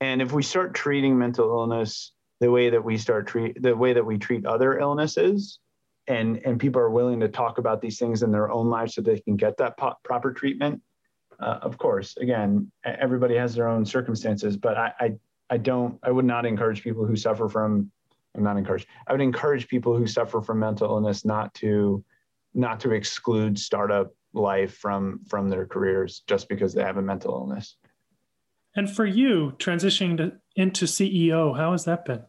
[0.00, 3.92] And if we start treating mental illness the way that we start treat the way
[3.92, 5.60] that we treat other illnesses,
[6.08, 9.02] and and people are willing to talk about these things in their own lives so
[9.02, 10.80] they can get that po- proper treatment
[11.40, 15.12] uh, of course again everybody has their own circumstances but I, I
[15.52, 17.90] i don't i would not encourage people who suffer from
[18.34, 22.04] i'm not encouraged i would encourage people who suffer from mental illness not to
[22.54, 27.34] not to exclude startup life from from their careers just because they have a mental
[27.34, 27.76] illness.
[28.74, 32.22] And for you transitioning to, into ceo how has that been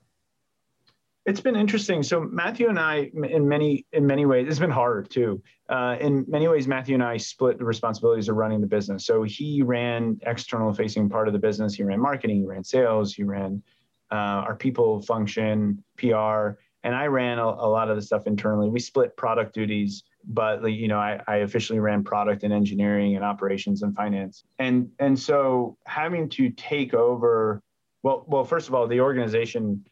[1.26, 2.04] it's been interesting.
[2.04, 5.42] So Matthew and I, in many in many ways, it's been hard too.
[5.70, 9.06] Uh, in many ways, Matthew and I split the responsibilities of running the business.
[9.06, 11.74] So he ran external facing part of the business.
[11.76, 12.42] He ran marketing.
[12.42, 13.14] He ran sales.
[13.14, 13.64] He ran
[14.12, 18.70] uh, our people function, PR, and I ran a, a, lot of the stuff internally.
[18.70, 23.24] We split product duties, but you know, I, I officially ran product and engineering and
[23.24, 24.44] operations and finance.
[24.60, 27.64] And and so having to take over,
[28.04, 29.86] well, well, first of all, the organization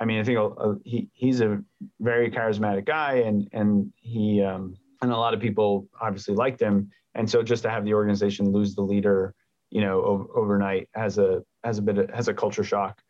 [0.00, 1.62] I mean, I think uh, he he's a
[2.00, 6.90] very charismatic guy, and and he um, and a lot of people obviously liked him.
[7.14, 9.34] And so just to have the organization lose the leader,
[9.70, 13.02] you know, overnight has a has a bit of, has a culture shock.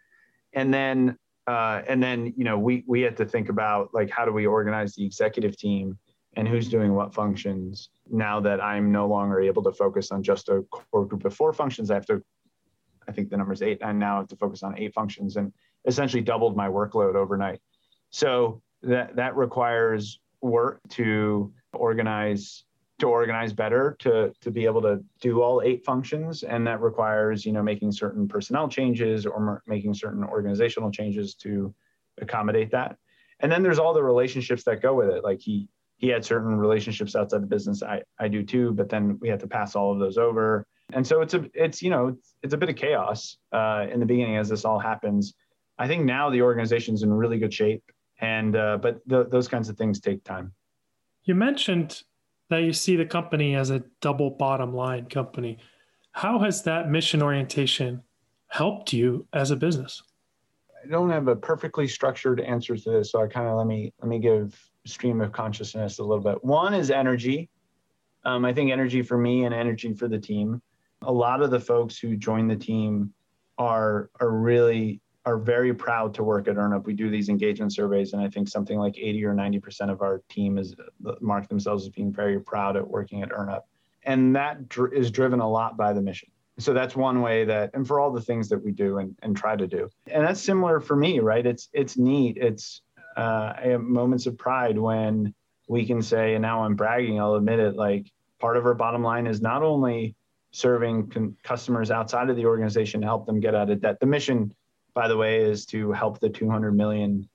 [0.52, 4.24] And then uh, and then you know we we had to think about like how
[4.24, 5.98] do we organize the executive team
[6.36, 10.48] and who's doing what functions now that i'm no longer able to focus on just
[10.48, 12.22] a core group of four functions i have to
[13.08, 15.36] i think the number is eight and now I have to focus on eight functions
[15.36, 15.52] and
[15.86, 17.60] essentially doubled my workload overnight.
[18.10, 22.64] So that that requires work to organize
[22.98, 26.42] to organize better to to be able to do all eight functions.
[26.42, 31.74] And that requires you know making certain personnel changes or making certain organizational changes to
[32.20, 32.96] accommodate that.
[33.40, 35.24] And then there's all the relationships that go with it.
[35.24, 37.82] Like he he had certain relationships outside the business.
[37.82, 40.66] I i do too but then we had to pass all of those over.
[40.92, 44.00] And so it's a it's you know it's, it's a bit of chaos uh, in
[44.00, 45.34] the beginning as this all happens
[45.80, 47.82] i think now the organization's in really good shape
[48.20, 50.52] and uh, but th- those kinds of things take time
[51.24, 52.02] you mentioned
[52.50, 55.58] that you see the company as a double bottom line company.
[56.12, 58.02] How has that mission orientation
[58.48, 60.02] helped you as a business?
[60.84, 63.92] I don't have a perfectly structured answer to this, so I kind of let me
[64.00, 66.42] let me give stream of consciousness a little bit.
[66.42, 67.48] One is energy.
[68.24, 70.60] Um, I think energy for me and energy for the team.
[71.02, 73.12] A lot of the folks who join the team
[73.58, 76.84] are are really are very proud to work at EarnUp.
[76.84, 80.22] We do these engagement surveys, and I think something like 80 or 90% of our
[80.28, 80.74] team is
[81.20, 83.62] mark themselves as being very proud at working at EarnUp.
[84.04, 86.30] And that dr- is driven a lot by the mission.
[86.58, 89.36] So that's one way that, and for all the things that we do and, and
[89.36, 89.88] try to do.
[90.06, 91.44] And that's similar for me, right?
[91.44, 92.38] It's, it's neat.
[92.38, 92.82] It's
[93.16, 95.34] uh, I have moments of pride when
[95.68, 99.02] we can say, and now I'm bragging, I'll admit it, like part of our bottom
[99.02, 100.16] line is not only
[100.52, 104.00] serving con- customers outside of the organization to help them get out of debt.
[104.00, 104.54] The mission
[105.00, 107.26] by the way, is to help the 200 million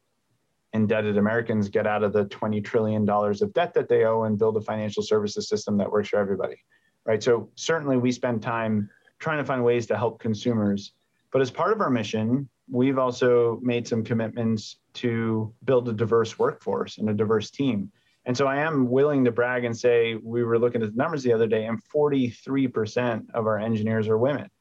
[0.73, 4.37] indebted Americans get out of the 20 trillion dollars of debt that they owe and
[4.37, 6.57] build a financial services system that works for everybody.
[7.05, 7.23] Right?
[7.23, 10.91] So certainly we spend time trying to find ways to help consumers,
[11.31, 16.37] but as part of our mission, we've also made some commitments to build a diverse
[16.37, 17.91] workforce and a diverse team.
[18.27, 21.23] And so I am willing to brag and say we were looking at the numbers
[21.23, 24.51] the other day and 43% of our engineers are women.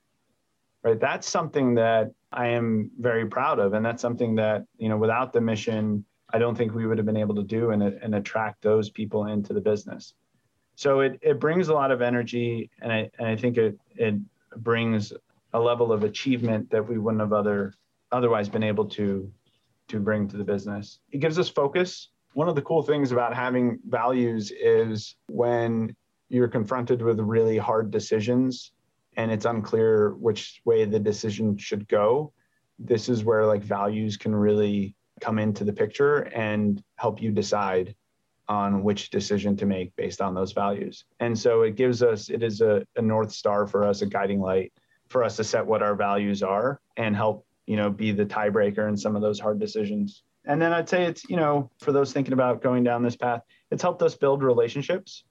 [0.82, 0.98] Right?
[0.98, 3.72] That's something that I am very proud of.
[3.74, 7.06] And that's something that, you know, without the mission, I don't think we would have
[7.06, 10.14] been able to do and, and attract those people into the business.
[10.74, 14.16] So it, it brings a lot of energy and I, and I think it, it
[14.56, 15.12] brings
[15.52, 17.72] a level of achievement that we wouldn't have other
[18.10, 19.30] otherwise been able to
[19.86, 20.98] to bring to the business.
[21.12, 22.08] It gives us focus.
[22.32, 25.94] One of the cool things about having values is when
[26.28, 28.72] you're confronted with really hard decisions
[29.16, 32.32] and it's unclear which way the decision should go,
[32.78, 37.94] this is where like values can really come into the picture and help you decide
[38.48, 41.04] on which decision to make based on those values.
[41.20, 44.40] And so it gives us, it is a, a North Star for us, a guiding
[44.40, 44.72] light
[45.08, 48.88] for us to set what our values are and help, you know, be the tiebreaker
[48.88, 50.22] in some of those hard decisions.
[50.44, 53.42] And then I'd say it's, you know, for those thinking about going down this path,
[53.70, 55.24] it's helped us build relationships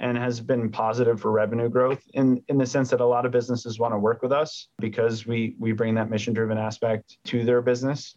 [0.00, 3.32] and has been positive for revenue growth in, in the sense that a lot of
[3.32, 7.44] businesses want to work with us because we we bring that mission driven aspect to
[7.44, 8.16] their business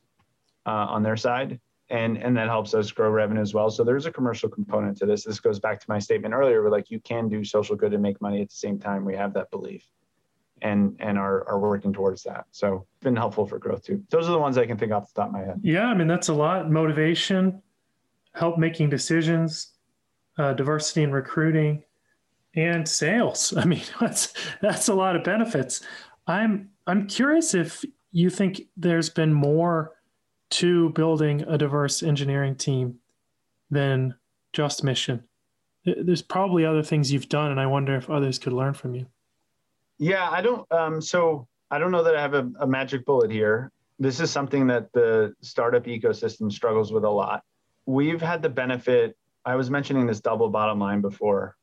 [0.65, 1.59] uh, on their side.
[1.89, 3.71] And and that helps us grow revenue as well.
[3.71, 5.23] So there's a commercial component to this.
[5.23, 8.03] This goes back to my statement earlier where like you can do social good and
[8.03, 9.05] make money at the same time.
[9.05, 9.83] We have that belief
[10.61, 12.45] and and are, are working towards that.
[12.51, 14.03] So it's been helpful for growth too.
[14.09, 15.61] Those are the ones i can think off the top of my head.
[15.63, 16.69] Yeah i mean that's a lot.
[16.69, 17.61] Motivation
[18.33, 19.73] help making decisions
[20.39, 21.84] uh, diversity in recruiting,
[22.56, 23.54] and sales.
[23.58, 25.82] I mean, that's that's a lot of benefits.
[26.25, 29.91] I'm I'm curious if you think there's been more
[30.49, 32.95] to building a diverse engineering team
[33.69, 34.15] than
[34.54, 35.23] just mission.
[35.86, 39.06] There's probably other things you've done, and I wonder if others could learn from you.
[39.97, 40.71] Yeah, I don't.
[40.71, 43.71] Um, so I don't know that I have a, a magic bullet here.
[43.99, 47.43] This is something that the startup ecosystem struggles with a lot.
[47.86, 51.56] We've had the benefit I was mentioning this double bottom line before.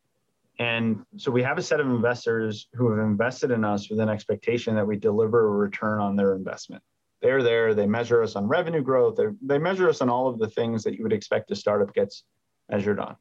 [0.59, 4.09] And so we have a set of investors who have invested in us with an
[4.09, 6.83] expectation that we deliver a return on their investment.
[7.21, 10.49] They're there, they measure us on revenue growth, they measure us on all of the
[10.49, 12.25] things that you would expect a startup gets
[12.71, 13.17] measured on.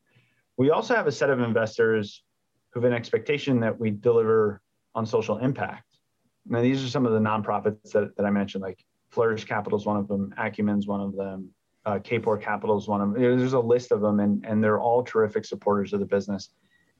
[0.57, 2.23] We also have a set of investors
[2.71, 4.61] who have an expectation that we deliver
[4.95, 5.97] on social impact.
[6.45, 8.79] Now, these are some of the nonprofits that, that I mentioned, like
[9.09, 11.49] Flourish Capital is one of them, Acumen's one of them,
[11.85, 13.21] uh, Kapor Capital is one of them.
[13.21, 16.49] There's a list of them, and and they're all terrific supporters of the business,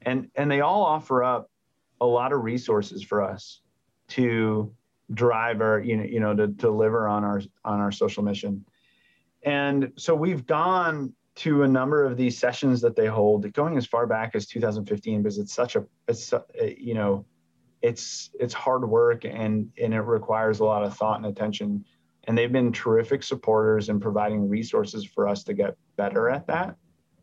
[0.03, 1.49] and and they all offer up
[2.01, 3.61] a lot of resources for us
[4.09, 4.71] to
[5.13, 8.65] drive our you know you know to, to deliver on our on our social mission,
[9.43, 13.85] and so we've gone to a number of these sessions that they hold, going as
[13.85, 16.33] far back as 2015, because it's such a it's
[16.77, 17.25] you know
[17.81, 21.83] it's it's hard work and and it requires a lot of thought and attention
[22.27, 26.75] And they've been terrific supporters in providing resources for us to get better at that.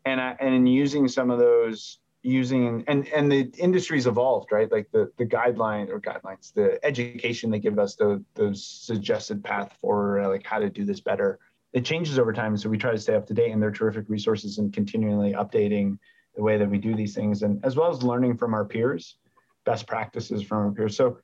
[0.05, 4.71] And, I, and in using some of those using and and the industry's evolved right?
[4.71, 9.77] Like the the guideline or guidelines the education they give us the the suggested path
[9.81, 11.37] for like how to do this better
[11.73, 12.55] it changes over time.
[12.55, 15.97] So we try to stay up to date and they're terrific resources and continually updating
[16.35, 19.17] the way that we do these things and as well as learning from our peers
[19.65, 20.95] best practices from our peers.
[20.95, 21.19] So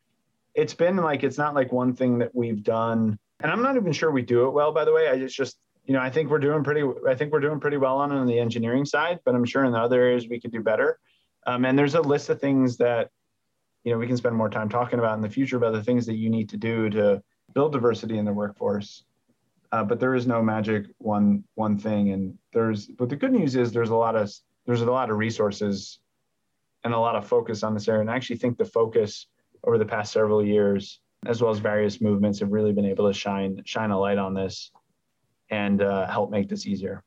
[0.54, 3.92] it's been like it's not like one thing that we've done and i'm not even
[3.92, 5.58] sure we do it well by the way i just just
[5.90, 6.84] you know, I think we're doing pretty.
[7.08, 9.72] I think we're doing pretty well on on the engineering side, but I'm sure in
[9.72, 11.00] the other areas we could do better.
[11.48, 13.10] Um, and there's a list of things that,
[13.84, 16.06] you know, we can spend more time talking about in the future about the things
[16.06, 17.24] that you need to do to
[17.56, 19.04] build diversity in the workforce.
[19.72, 22.12] Uh, but there is no magic one one thing.
[22.12, 24.32] And there's, but the good news is there's a lot of
[24.68, 25.98] there's a lot of resources
[26.84, 28.02] and a lot of focus on this area.
[28.02, 29.26] And I actually think the focus
[29.64, 33.14] over the past several years, as well as various movements, have really been able to
[33.14, 34.72] shine shine a light on this
[35.50, 37.04] and uh, help make this easier.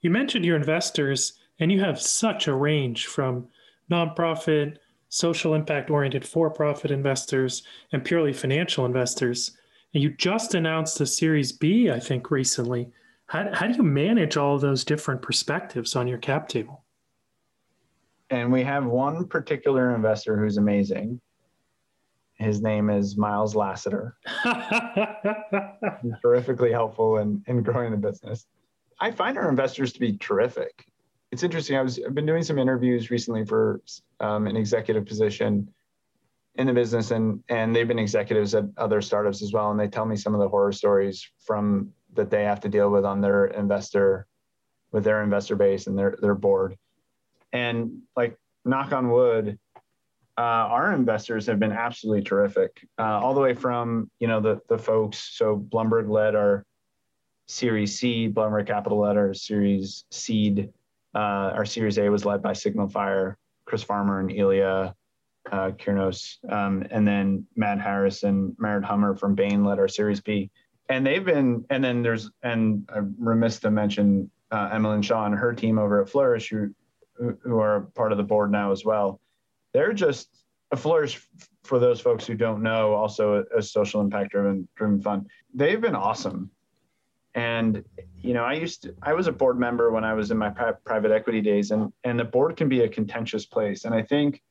[0.00, 3.48] You mentioned your investors, and you have such a range from
[3.90, 4.76] nonprofit,
[5.08, 9.56] social impact oriented for profit investors, and purely financial investors.
[9.94, 12.88] And you just announced a Series B, I think, recently.
[13.26, 16.84] How, how do you manage all those different perspectives on your cap table?
[18.30, 21.20] And we have one particular investor who's amazing.
[22.38, 24.16] His name is Miles Lasater.
[26.02, 28.46] He's terrifically helpful in, in growing the business.
[29.00, 30.86] I find our investors to be terrific.
[31.32, 31.76] It's interesting.
[31.76, 33.80] I was I've been doing some interviews recently for
[34.20, 35.68] um, an executive position
[36.54, 39.88] in the business, and and they've been executives at other startups as well, and they
[39.88, 43.20] tell me some of the horror stories from that they have to deal with on
[43.20, 44.26] their investor,
[44.92, 46.76] with their investor base and their their board,
[47.52, 49.58] and like knock on wood,
[50.38, 54.60] uh, our investors have been absolutely terrific, uh, all the way from you know the
[54.68, 55.36] the folks.
[55.36, 56.64] So Blumberg led our
[57.46, 60.70] Series C, Blumberg Capital led our Series Seed.
[61.14, 64.94] Uh, our Series A was led by SignalFire, Chris Farmer and Ilya
[65.50, 70.20] uh, Kirnos, um, and then Matt Harris and Merritt Hummer from Bain led our Series
[70.20, 70.50] B.
[70.90, 75.34] And they've been, and then there's, and I'm remiss to mention uh, Emily Shaw and
[75.34, 76.74] her team over at Flourish, who
[77.16, 79.18] who are part of the board now as well
[79.76, 80.30] they're just
[80.70, 81.20] a flourish
[81.62, 85.26] for those folks who don't know also a, a social impact driven driven fund.
[85.52, 86.50] They've been awesome.
[87.34, 87.84] And
[88.16, 90.48] you know i used to i was a board member when i was in my
[90.48, 93.84] pri- private equity days and and the board can be a contentious place.
[93.84, 94.42] And i think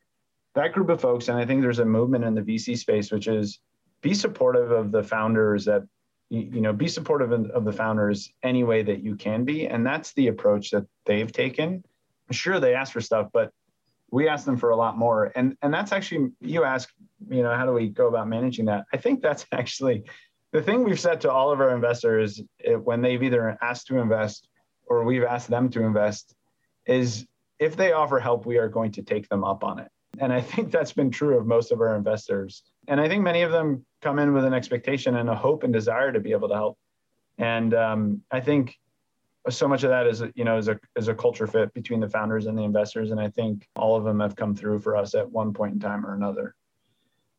[0.54, 3.28] that group of folks and i think there's a movement in the vc space which
[3.28, 3.60] is
[4.02, 5.82] be supportive of the founders that
[6.30, 9.68] you know be supportive of the founders any way that you can be.
[9.68, 11.84] And that's the approach that they've taken.
[12.32, 13.52] Sure they ask for stuff but
[14.16, 15.34] we ask them for a lot more.
[15.36, 16.90] And and that's actually you ask
[17.30, 18.86] you know how do we go about managing that?
[18.94, 20.04] I think that's actually
[20.54, 23.98] the thing we've said to all of our investors it, when they've either asked to
[23.98, 24.48] invest
[24.88, 26.34] or we've asked them to invest
[26.88, 27.28] is
[27.60, 29.90] if they offer help we are going to take them up on it.
[30.18, 32.64] And i think that's been true of most of our investors.
[32.88, 35.74] And i think many of them come in with an expectation and a hope and
[35.74, 36.78] desire to be able to help.
[37.38, 38.78] And um, i think
[39.50, 42.10] so much of that is you know is a is a culture fit between the
[42.10, 43.12] founders and the investors.
[43.12, 45.80] And i think all of them have come through for us at one point in
[45.80, 46.56] time or another.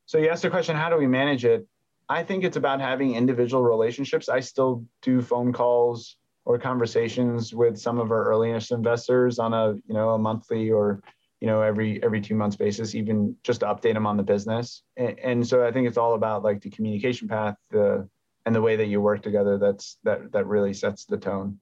[0.06, 1.66] So you asked the question how do we manage it?
[2.08, 4.28] I think it's about having individual relationships.
[4.28, 9.74] I still do phone calls or conversations with some of our earliest investors on a
[9.86, 11.02] you know a monthly or
[11.40, 14.82] you know every every two months basis even just to update them on the business.
[14.96, 18.08] And, and so i think it's all about like the communication path the
[18.46, 21.58] and the way that you work together that's that that really sets the tone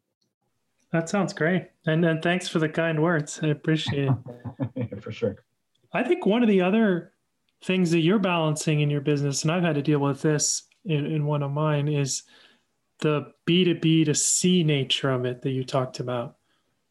[0.94, 1.70] that sounds great.
[1.86, 3.40] And, and thanks for the kind words.
[3.42, 4.10] I appreciate
[4.78, 5.00] it.
[5.02, 5.44] for sure.
[5.92, 7.12] I think one of the other
[7.64, 11.04] things that you're balancing in your business, and I've had to deal with this in,
[11.06, 12.22] in one of mine, is
[13.00, 16.36] the B2B to C nature of it that you talked about.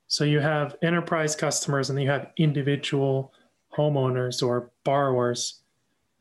[0.07, 3.33] So you have enterprise customers and you have individual
[3.73, 5.61] homeowners or borrowers.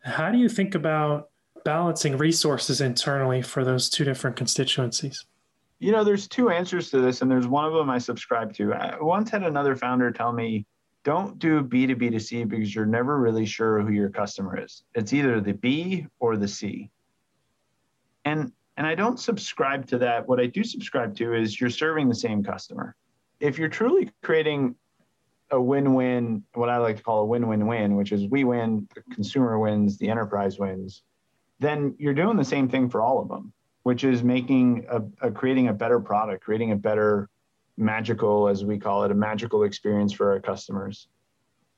[0.04, 1.30] How do you think about
[1.64, 5.24] balancing resources internally for those two different constituencies?
[5.82, 8.72] You know, there's two answers to this, and there's one of them I subscribe to.
[8.72, 10.64] I once had another founder tell me,
[11.02, 14.84] don't do B2B to C because you're never really sure who your customer is.
[14.94, 16.88] It's either the B or the C.
[18.24, 20.28] And and I don't subscribe to that.
[20.28, 22.94] What I do subscribe to is you're serving the same customer.
[23.40, 24.76] If you're truly creating
[25.50, 29.58] a win-win, what I like to call a win-win-win, which is we win, the consumer
[29.58, 31.02] wins, the enterprise wins,
[31.58, 33.52] then you're doing the same thing for all of them
[33.82, 37.28] which is making a, a, creating a better product, creating a better
[37.76, 41.08] magical, as we call it, a magical experience for our customers.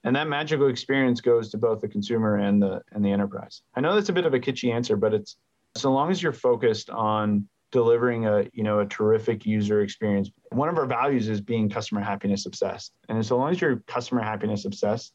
[0.05, 3.63] And that magical experience goes to both the consumer and the and the enterprise.
[3.75, 5.37] I know that's a bit of a kitschy answer, but it's
[5.77, 10.69] So long as you're focused on delivering a you know a terrific user experience one
[10.69, 14.65] of our values is being customer happiness obsessed and so long as you're customer happiness
[14.65, 15.13] obsessed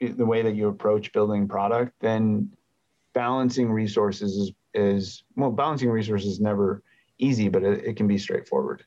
[0.00, 2.50] the way that you approach building product then
[3.12, 6.82] balancing resources is, is well balancing resources is never
[7.18, 8.84] easy but it, it can be straightforward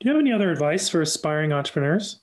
[0.00, 2.20] do you have any other advice for aspiring entrepreneurs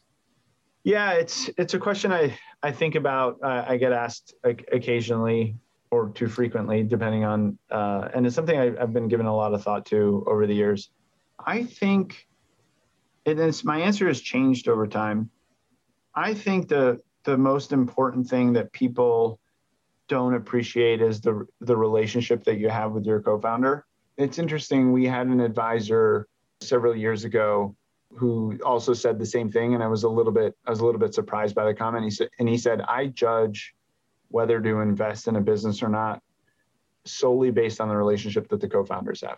[0.83, 5.55] yeah it's it's a question i i think about uh, i get asked like, occasionally
[5.95, 9.53] or too frequently, depending on, uh, and it's something I, have been given a lot
[9.53, 10.89] of thought to over the years.
[11.45, 12.27] I think,
[13.25, 15.29] and it's, my answer has changed over time.
[16.13, 19.39] I think the the most important thing that people
[20.07, 23.85] don't appreciate is the the relationship that you have with your co-founder.
[24.17, 24.91] It's interesting.
[24.91, 26.27] We had an advisor
[26.61, 27.75] several years ago
[28.11, 30.85] who also said the same thing, and I was a little bit I was a
[30.85, 32.03] little bit surprised by the comment.
[32.03, 33.73] He said, and he said, I judge
[34.29, 36.21] whether to invest in a business or not
[37.05, 39.37] solely based on the relationship that the co-founders have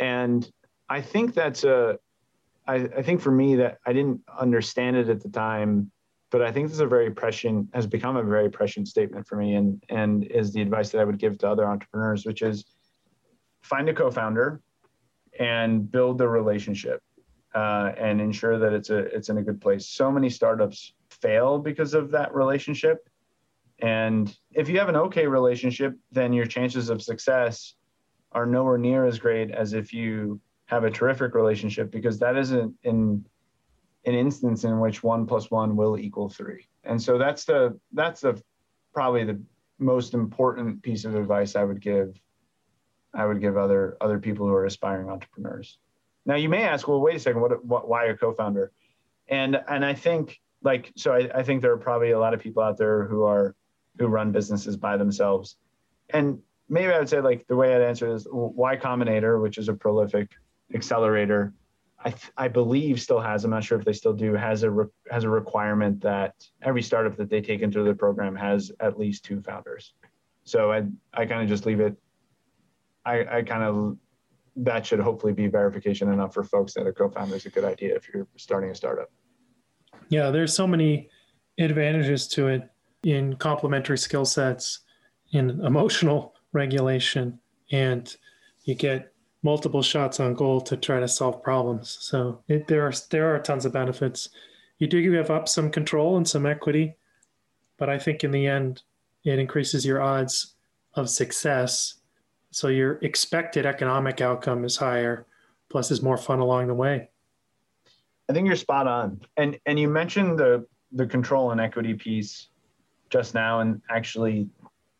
[0.00, 0.50] and
[0.88, 1.98] i think that's a
[2.66, 5.90] I, I think for me that i didn't understand it at the time
[6.30, 9.36] but i think this is a very prescient has become a very prescient statement for
[9.36, 12.64] me and and is the advice that i would give to other entrepreneurs which is
[13.62, 14.60] find a co-founder
[15.38, 17.02] and build the relationship
[17.54, 19.88] uh, and ensure that it's a it's in a good place.
[19.88, 23.08] So many startups fail because of that relationship.
[23.80, 27.74] And if you have an okay relationship, then your chances of success
[28.32, 32.74] are nowhere near as great as if you have a terrific relationship because that isn't
[32.82, 33.24] in
[34.04, 36.68] an instance in which one plus one will equal three.
[36.84, 38.40] And so that's the that's the
[38.94, 39.40] probably the
[39.78, 42.18] most important piece of advice I would give
[43.14, 45.78] I would give other other people who are aspiring entrepreneurs.
[46.26, 48.72] Now you may ask, well, wait a second, what, what why a co-founder?
[49.28, 52.40] And and I think like so I, I think there are probably a lot of
[52.40, 53.54] people out there who are
[53.98, 55.56] who run businesses by themselves.
[56.10, 59.68] And maybe I would say like the way I'd answer is Y Combinator, which is
[59.68, 60.30] a prolific
[60.74, 61.52] accelerator.
[62.04, 63.44] I, I believe still has.
[63.44, 64.34] I'm not sure if they still do.
[64.34, 68.36] Has a re, has a requirement that every startup that they take into the program
[68.36, 69.94] has at least two founders.
[70.44, 71.96] So I I kind of just leave it.
[73.04, 73.96] I I kind of
[74.56, 77.94] that should hopefully be verification enough for folks that a co-founder is a good idea
[77.94, 79.08] if you're starting a startup.
[80.08, 81.08] Yeah, there's so many
[81.58, 82.68] advantages to it
[83.04, 84.80] in complementary skill sets
[85.32, 87.38] in emotional regulation
[87.70, 88.16] and
[88.64, 89.12] you get
[89.42, 91.98] multiple shots on goal to try to solve problems.
[92.00, 94.30] So it, there are there are tons of benefits.
[94.78, 96.94] You do give up some control and some equity
[97.78, 98.82] but i think in the end
[99.24, 100.54] it increases your odds
[100.94, 101.94] of success.
[102.50, 105.26] So your expected economic outcome is higher
[105.68, 107.10] plus is more fun along the way.
[108.28, 109.20] I think you're spot on.
[109.36, 112.48] And and you mentioned the the control and equity piece
[113.10, 114.48] just now, and actually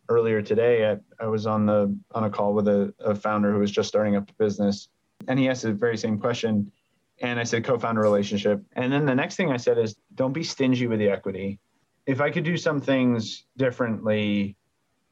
[0.09, 3.59] earlier today, I, I was on the on a call with a, a founder who
[3.59, 4.89] was just starting up a business,
[5.27, 6.71] and he asked the very same question.
[7.21, 8.63] And I said co-founder relationship.
[8.77, 11.59] And then the next thing I said is don't be stingy with the equity.
[12.07, 14.57] If I could do some things differently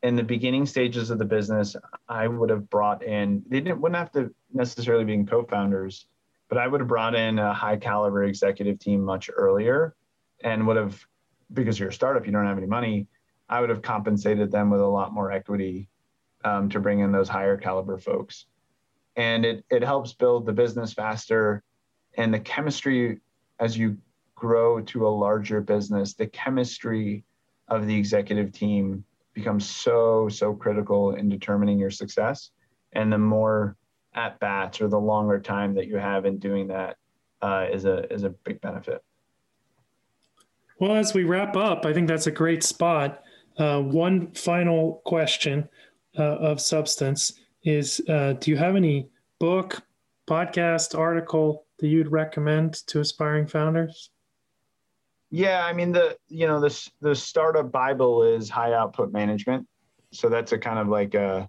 [0.04, 1.74] in the beginning stages of the business,
[2.08, 6.06] I would have brought in, they didn't wouldn't have to necessarily be co-founders,
[6.48, 9.96] but I would have brought in a high caliber executive team much earlier
[10.44, 11.04] and would have
[11.52, 13.08] because you're a startup, you don't have any money.
[13.48, 15.88] I would have compensated them with a lot more equity
[16.44, 18.46] um, to bring in those higher caliber folks.
[19.16, 21.62] And it, it helps build the business faster.
[22.18, 23.20] And the chemistry,
[23.60, 23.96] as you
[24.34, 27.24] grow to a larger business, the chemistry
[27.68, 32.50] of the executive team becomes so, so critical in determining your success.
[32.92, 33.76] And the more
[34.14, 36.96] at bats or the longer time that you have in doing that
[37.42, 39.04] uh, is a is a big benefit.
[40.78, 43.22] Well, as we wrap up, I think that's a great spot.
[43.58, 45.68] Uh, one final question
[46.18, 47.32] uh, of substance
[47.62, 49.82] is uh, Do you have any book,
[50.28, 54.10] podcast, article that you'd recommend to aspiring founders?
[55.30, 59.66] Yeah, I mean the you know the the startup bible is high output management,
[60.12, 61.48] so that's a kind of like a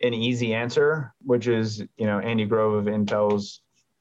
[0.00, 3.60] an easy answer, which is you know Andy Grove of Intel's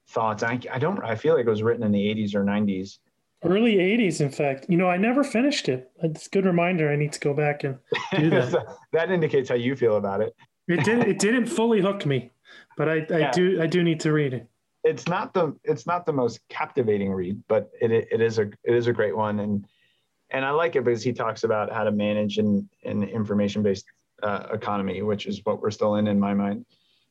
[0.10, 0.44] thoughts.
[0.44, 3.00] I, I don't I feel like it was written in the 80s or 90s,
[3.44, 4.66] Early 80s, in fact.
[4.68, 5.92] You know, I never finished it.
[6.02, 6.92] It's a good reminder.
[6.92, 7.78] I need to go back and
[8.16, 8.66] do that.
[8.94, 10.36] that indicates how you feel about it.
[10.68, 12.32] it didn't it didn't fully hook me,
[12.78, 13.32] but I, I yeah.
[13.32, 14.48] do I do need to read it.
[14.84, 18.74] It's not the it's not the most captivating read, but it it is a it
[18.74, 19.66] is a great one and
[20.32, 23.86] and I like it because he talks about how to manage an, an information based
[24.24, 26.66] uh, economy, which is what we're still in in my mind.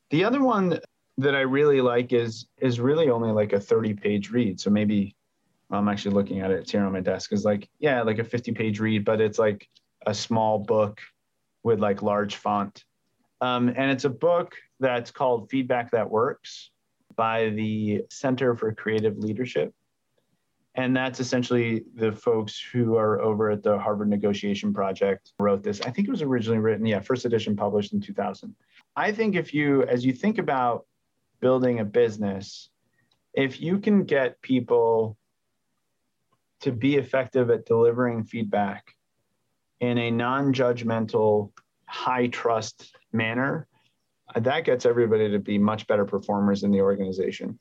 [0.09, 0.79] The other one
[1.17, 4.59] that I really like is is really only like a 30 page read.
[4.59, 5.15] So maybe
[5.69, 6.59] I'm actually looking at it.
[6.59, 7.33] It's here on my desk.
[7.33, 9.67] Is like, yeah, like a 50 page read, but it's like
[10.05, 11.01] a small book
[11.63, 12.85] with like large font.
[13.41, 16.71] Um, and it's a book that's called Feedback That Works
[17.15, 19.73] by the Center for Creative Leadership.
[20.75, 25.81] And that's essentially the folks who are over at the Harvard Negotiation Project wrote this.
[25.81, 28.53] I think it was originally written, yeah, first edition published in 2000.
[28.95, 30.85] I think if you, as you think about
[31.39, 32.69] building a business,
[33.33, 35.17] if you can get people
[36.61, 38.93] to be effective at delivering feedback
[39.79, 41.51] in a non judgmental,
[41.85, 43.67] high trust manner,
[44.35, 47.57] that gets everybody to be much better performers in the organization.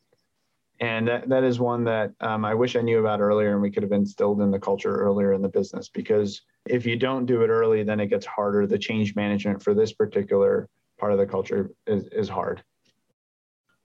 [0.79, 3.71] And that, that is one that um, I wish I knew about earlier and we
[3.71, 5.89] could have instilled in the culture earlier in the business.
[5.89, 8.67] Because if you don't do it early, then it gets harder.
[8.67, 10.69] The change management for this particular
[10.99, 12.63] part of the culture is, is hard.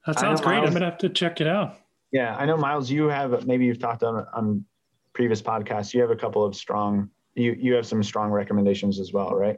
[0.06, 0.56] That sounds great.
[0.56, 1.78] Miles, I'm going to have to check it out.
[2.12, 4.66] Yeah, I know, Miles, you have maybe you've talked on, on
[5.14, 9.14] previous podcasts, you have a couple of strong, you, you have some strong recommendations as
[9.14, 9.58] well, right?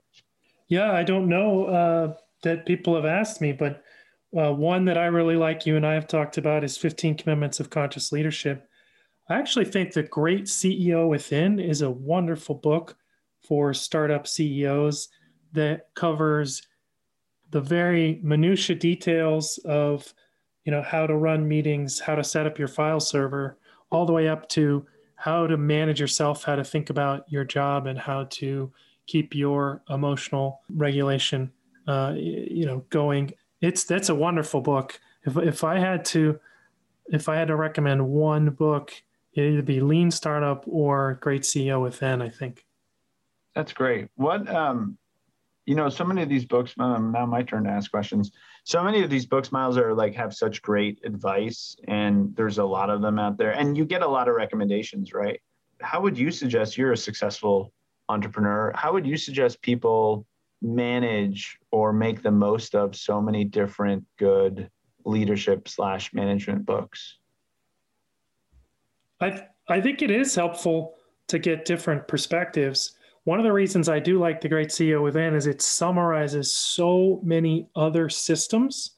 [0.68, 3.84] Yeah, I don't know uh, that people have asked me, but
[4.38, 7.60] uh, one that I really like you and I have talked about is 15 Commitments
[7.60, 8.68] of Conscious Leadership.
[9.30, 12.98] I actually think The Great CEO Within is a wonderful book
[13.48, 15.10] for startup CEOs
[15.54, 16.64] that covers
[17.52, 20.14] the very minutia details of
[20.66, 23.60] you know how to run meetings how to set up your file server
[23.92, 24.86] all the way up to
[25.24, 28.70] how to manage yourself how to think about your job and how to
[29.08, 31.50] keep your emotional regulation
[31.88, 33.32] uh, you know going.
[33.62, 35.00] It's that's a wonderful book.
[35.24, 36.38] If, if i had to
[37.08, 38.92] if i had to recommend one book
[39.34, 42.66] it'd either be lean startup or great ceo within i think.
[43.56, 44.10] That's great.
[44.16, 44.98] What um
[45.66, 48.34] you know, so many of these books, um, now my turn to ask questions.
[48.66, 52.64] So many of these books, Miles, are like have such great advice, and there's a
[52.64, 55.42] lot of them out there, and you get a lot of recommendations, right?
[55.82, 57.74] How would you suggest you're a successful
[58.08, 58.72] entrepreneur?
[58.74, 60.26] How would you suggest people
[60.62, 64.70] manage or make the most of so many different good
[65.04, 67.18] leadership slash management books?
[69.20, 70.96] I I think it is helpful
[71.28, 75.34] to get different perspectives one of the reasons I do like the Great CEO Within
[75.34, 78.96] is it summarizes so many other systems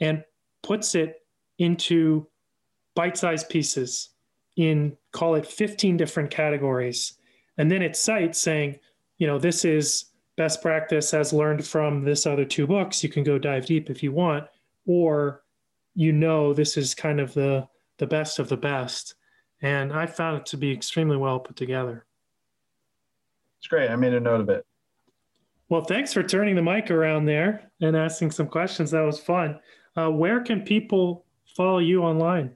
[0.00, 0.24] and
[0.62, 1.16] puts it
[1.58, 2.26] into
[2.94, 4.10] bite sized pieces
[4.56, 7.14] in, call it 15 different categories.
[7.56, 8.78] And then it cites saying,
[9.18, 13.02] you know, this is best practice as learned from this other two books.
[13.02, 14.44] You can go dive deep if you want,
[14.86, 15.42] or
[15.94, 17.66] you know, this is kind of the,
[17.98, 19.14] the best of the best.
[19.62, 22.05] And I found it to be extremely well put together.
[23.66, 23.90] It's great.
[23.90, 24.64] I made a note of it.
[25.68, 28.92] Well, thanks for turning the mic around there and asking some questions.
[28.92, 29.58] That was fun.
[29.96, 31.24] Uh, where can people
[31.56, 32.54] follow you online?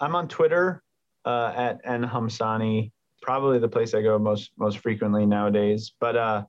[0.00, 0.82] I'm on Twitter
[1.24, 2.90] uh, at nhamsani.
[3.22, 5.92] Probably the place I go most most frequently nowadays.
[6.00, 6.44] But uh,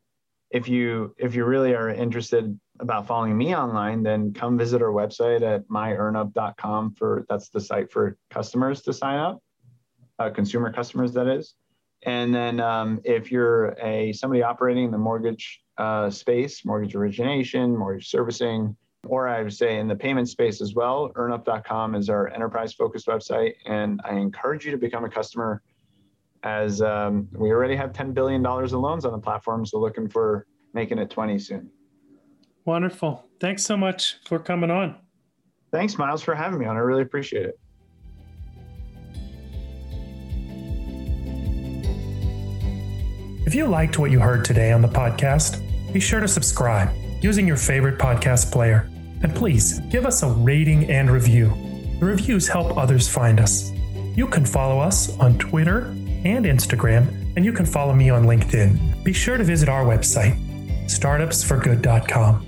[0.50, 4.90] if you if you really are interested about following me online, then come visit our
[4.90, 6.96] website at myearnup.com.
[6.96, 9.40] For that's the site for customers to sign up,
[10.18, 11.54] uh, consumer customers that is.
[12.06, 17.76] And then um, if you're a somebody operating in the mortgage uh, space, mortgage origination,
[17.76, 18.76] mortgage servicing,
[19.08, 23.08] or I would say in the payment space as well, earnup.com is our enterprise focused
[23.08, 23.54] website.
[23.66, 25.62] And I encourage you to become a customer
[26.44, 29.66] as um, we already have $10 billion of loans on the platform.
[29.66, 31.70] So looking for making it 20 soon.
[32.66, 33.26] Wonderful.
[33.40, 34.96] Thanks so much for coming on.
[35.72, 36.76] Thanks, Miles, for having me on.
[36.76, 37.60] I really appreciate it.
[43.56, 46.90] If you liked what you heard today on the podcast, be sure to subscribe
[47.22, 48.90] using your favorite podcast player.
[49.24, 51.48] And please give us a rating and review.
[52.02, 53.72] The reviews help others find us.
[54.14, 55.84] You can follow us on Twitter
[56.26, 59.06] and Instagram, and you can follow me on LinkedIn.
[59.06, 60.36] Be sure to visit our website,
[60.88, 62.46] startupsforgood.com.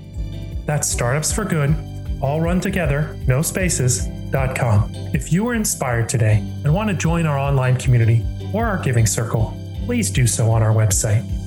[0.66, 1.74] That's Startups for Good,
[2.20, 4.92] all run together, no spaces.com.
[5.14, 9.06] If you were inspired today and want to join our online community or our giving
[9.06, 9.56] circle,
[9.88, 11.37] please do so on our website.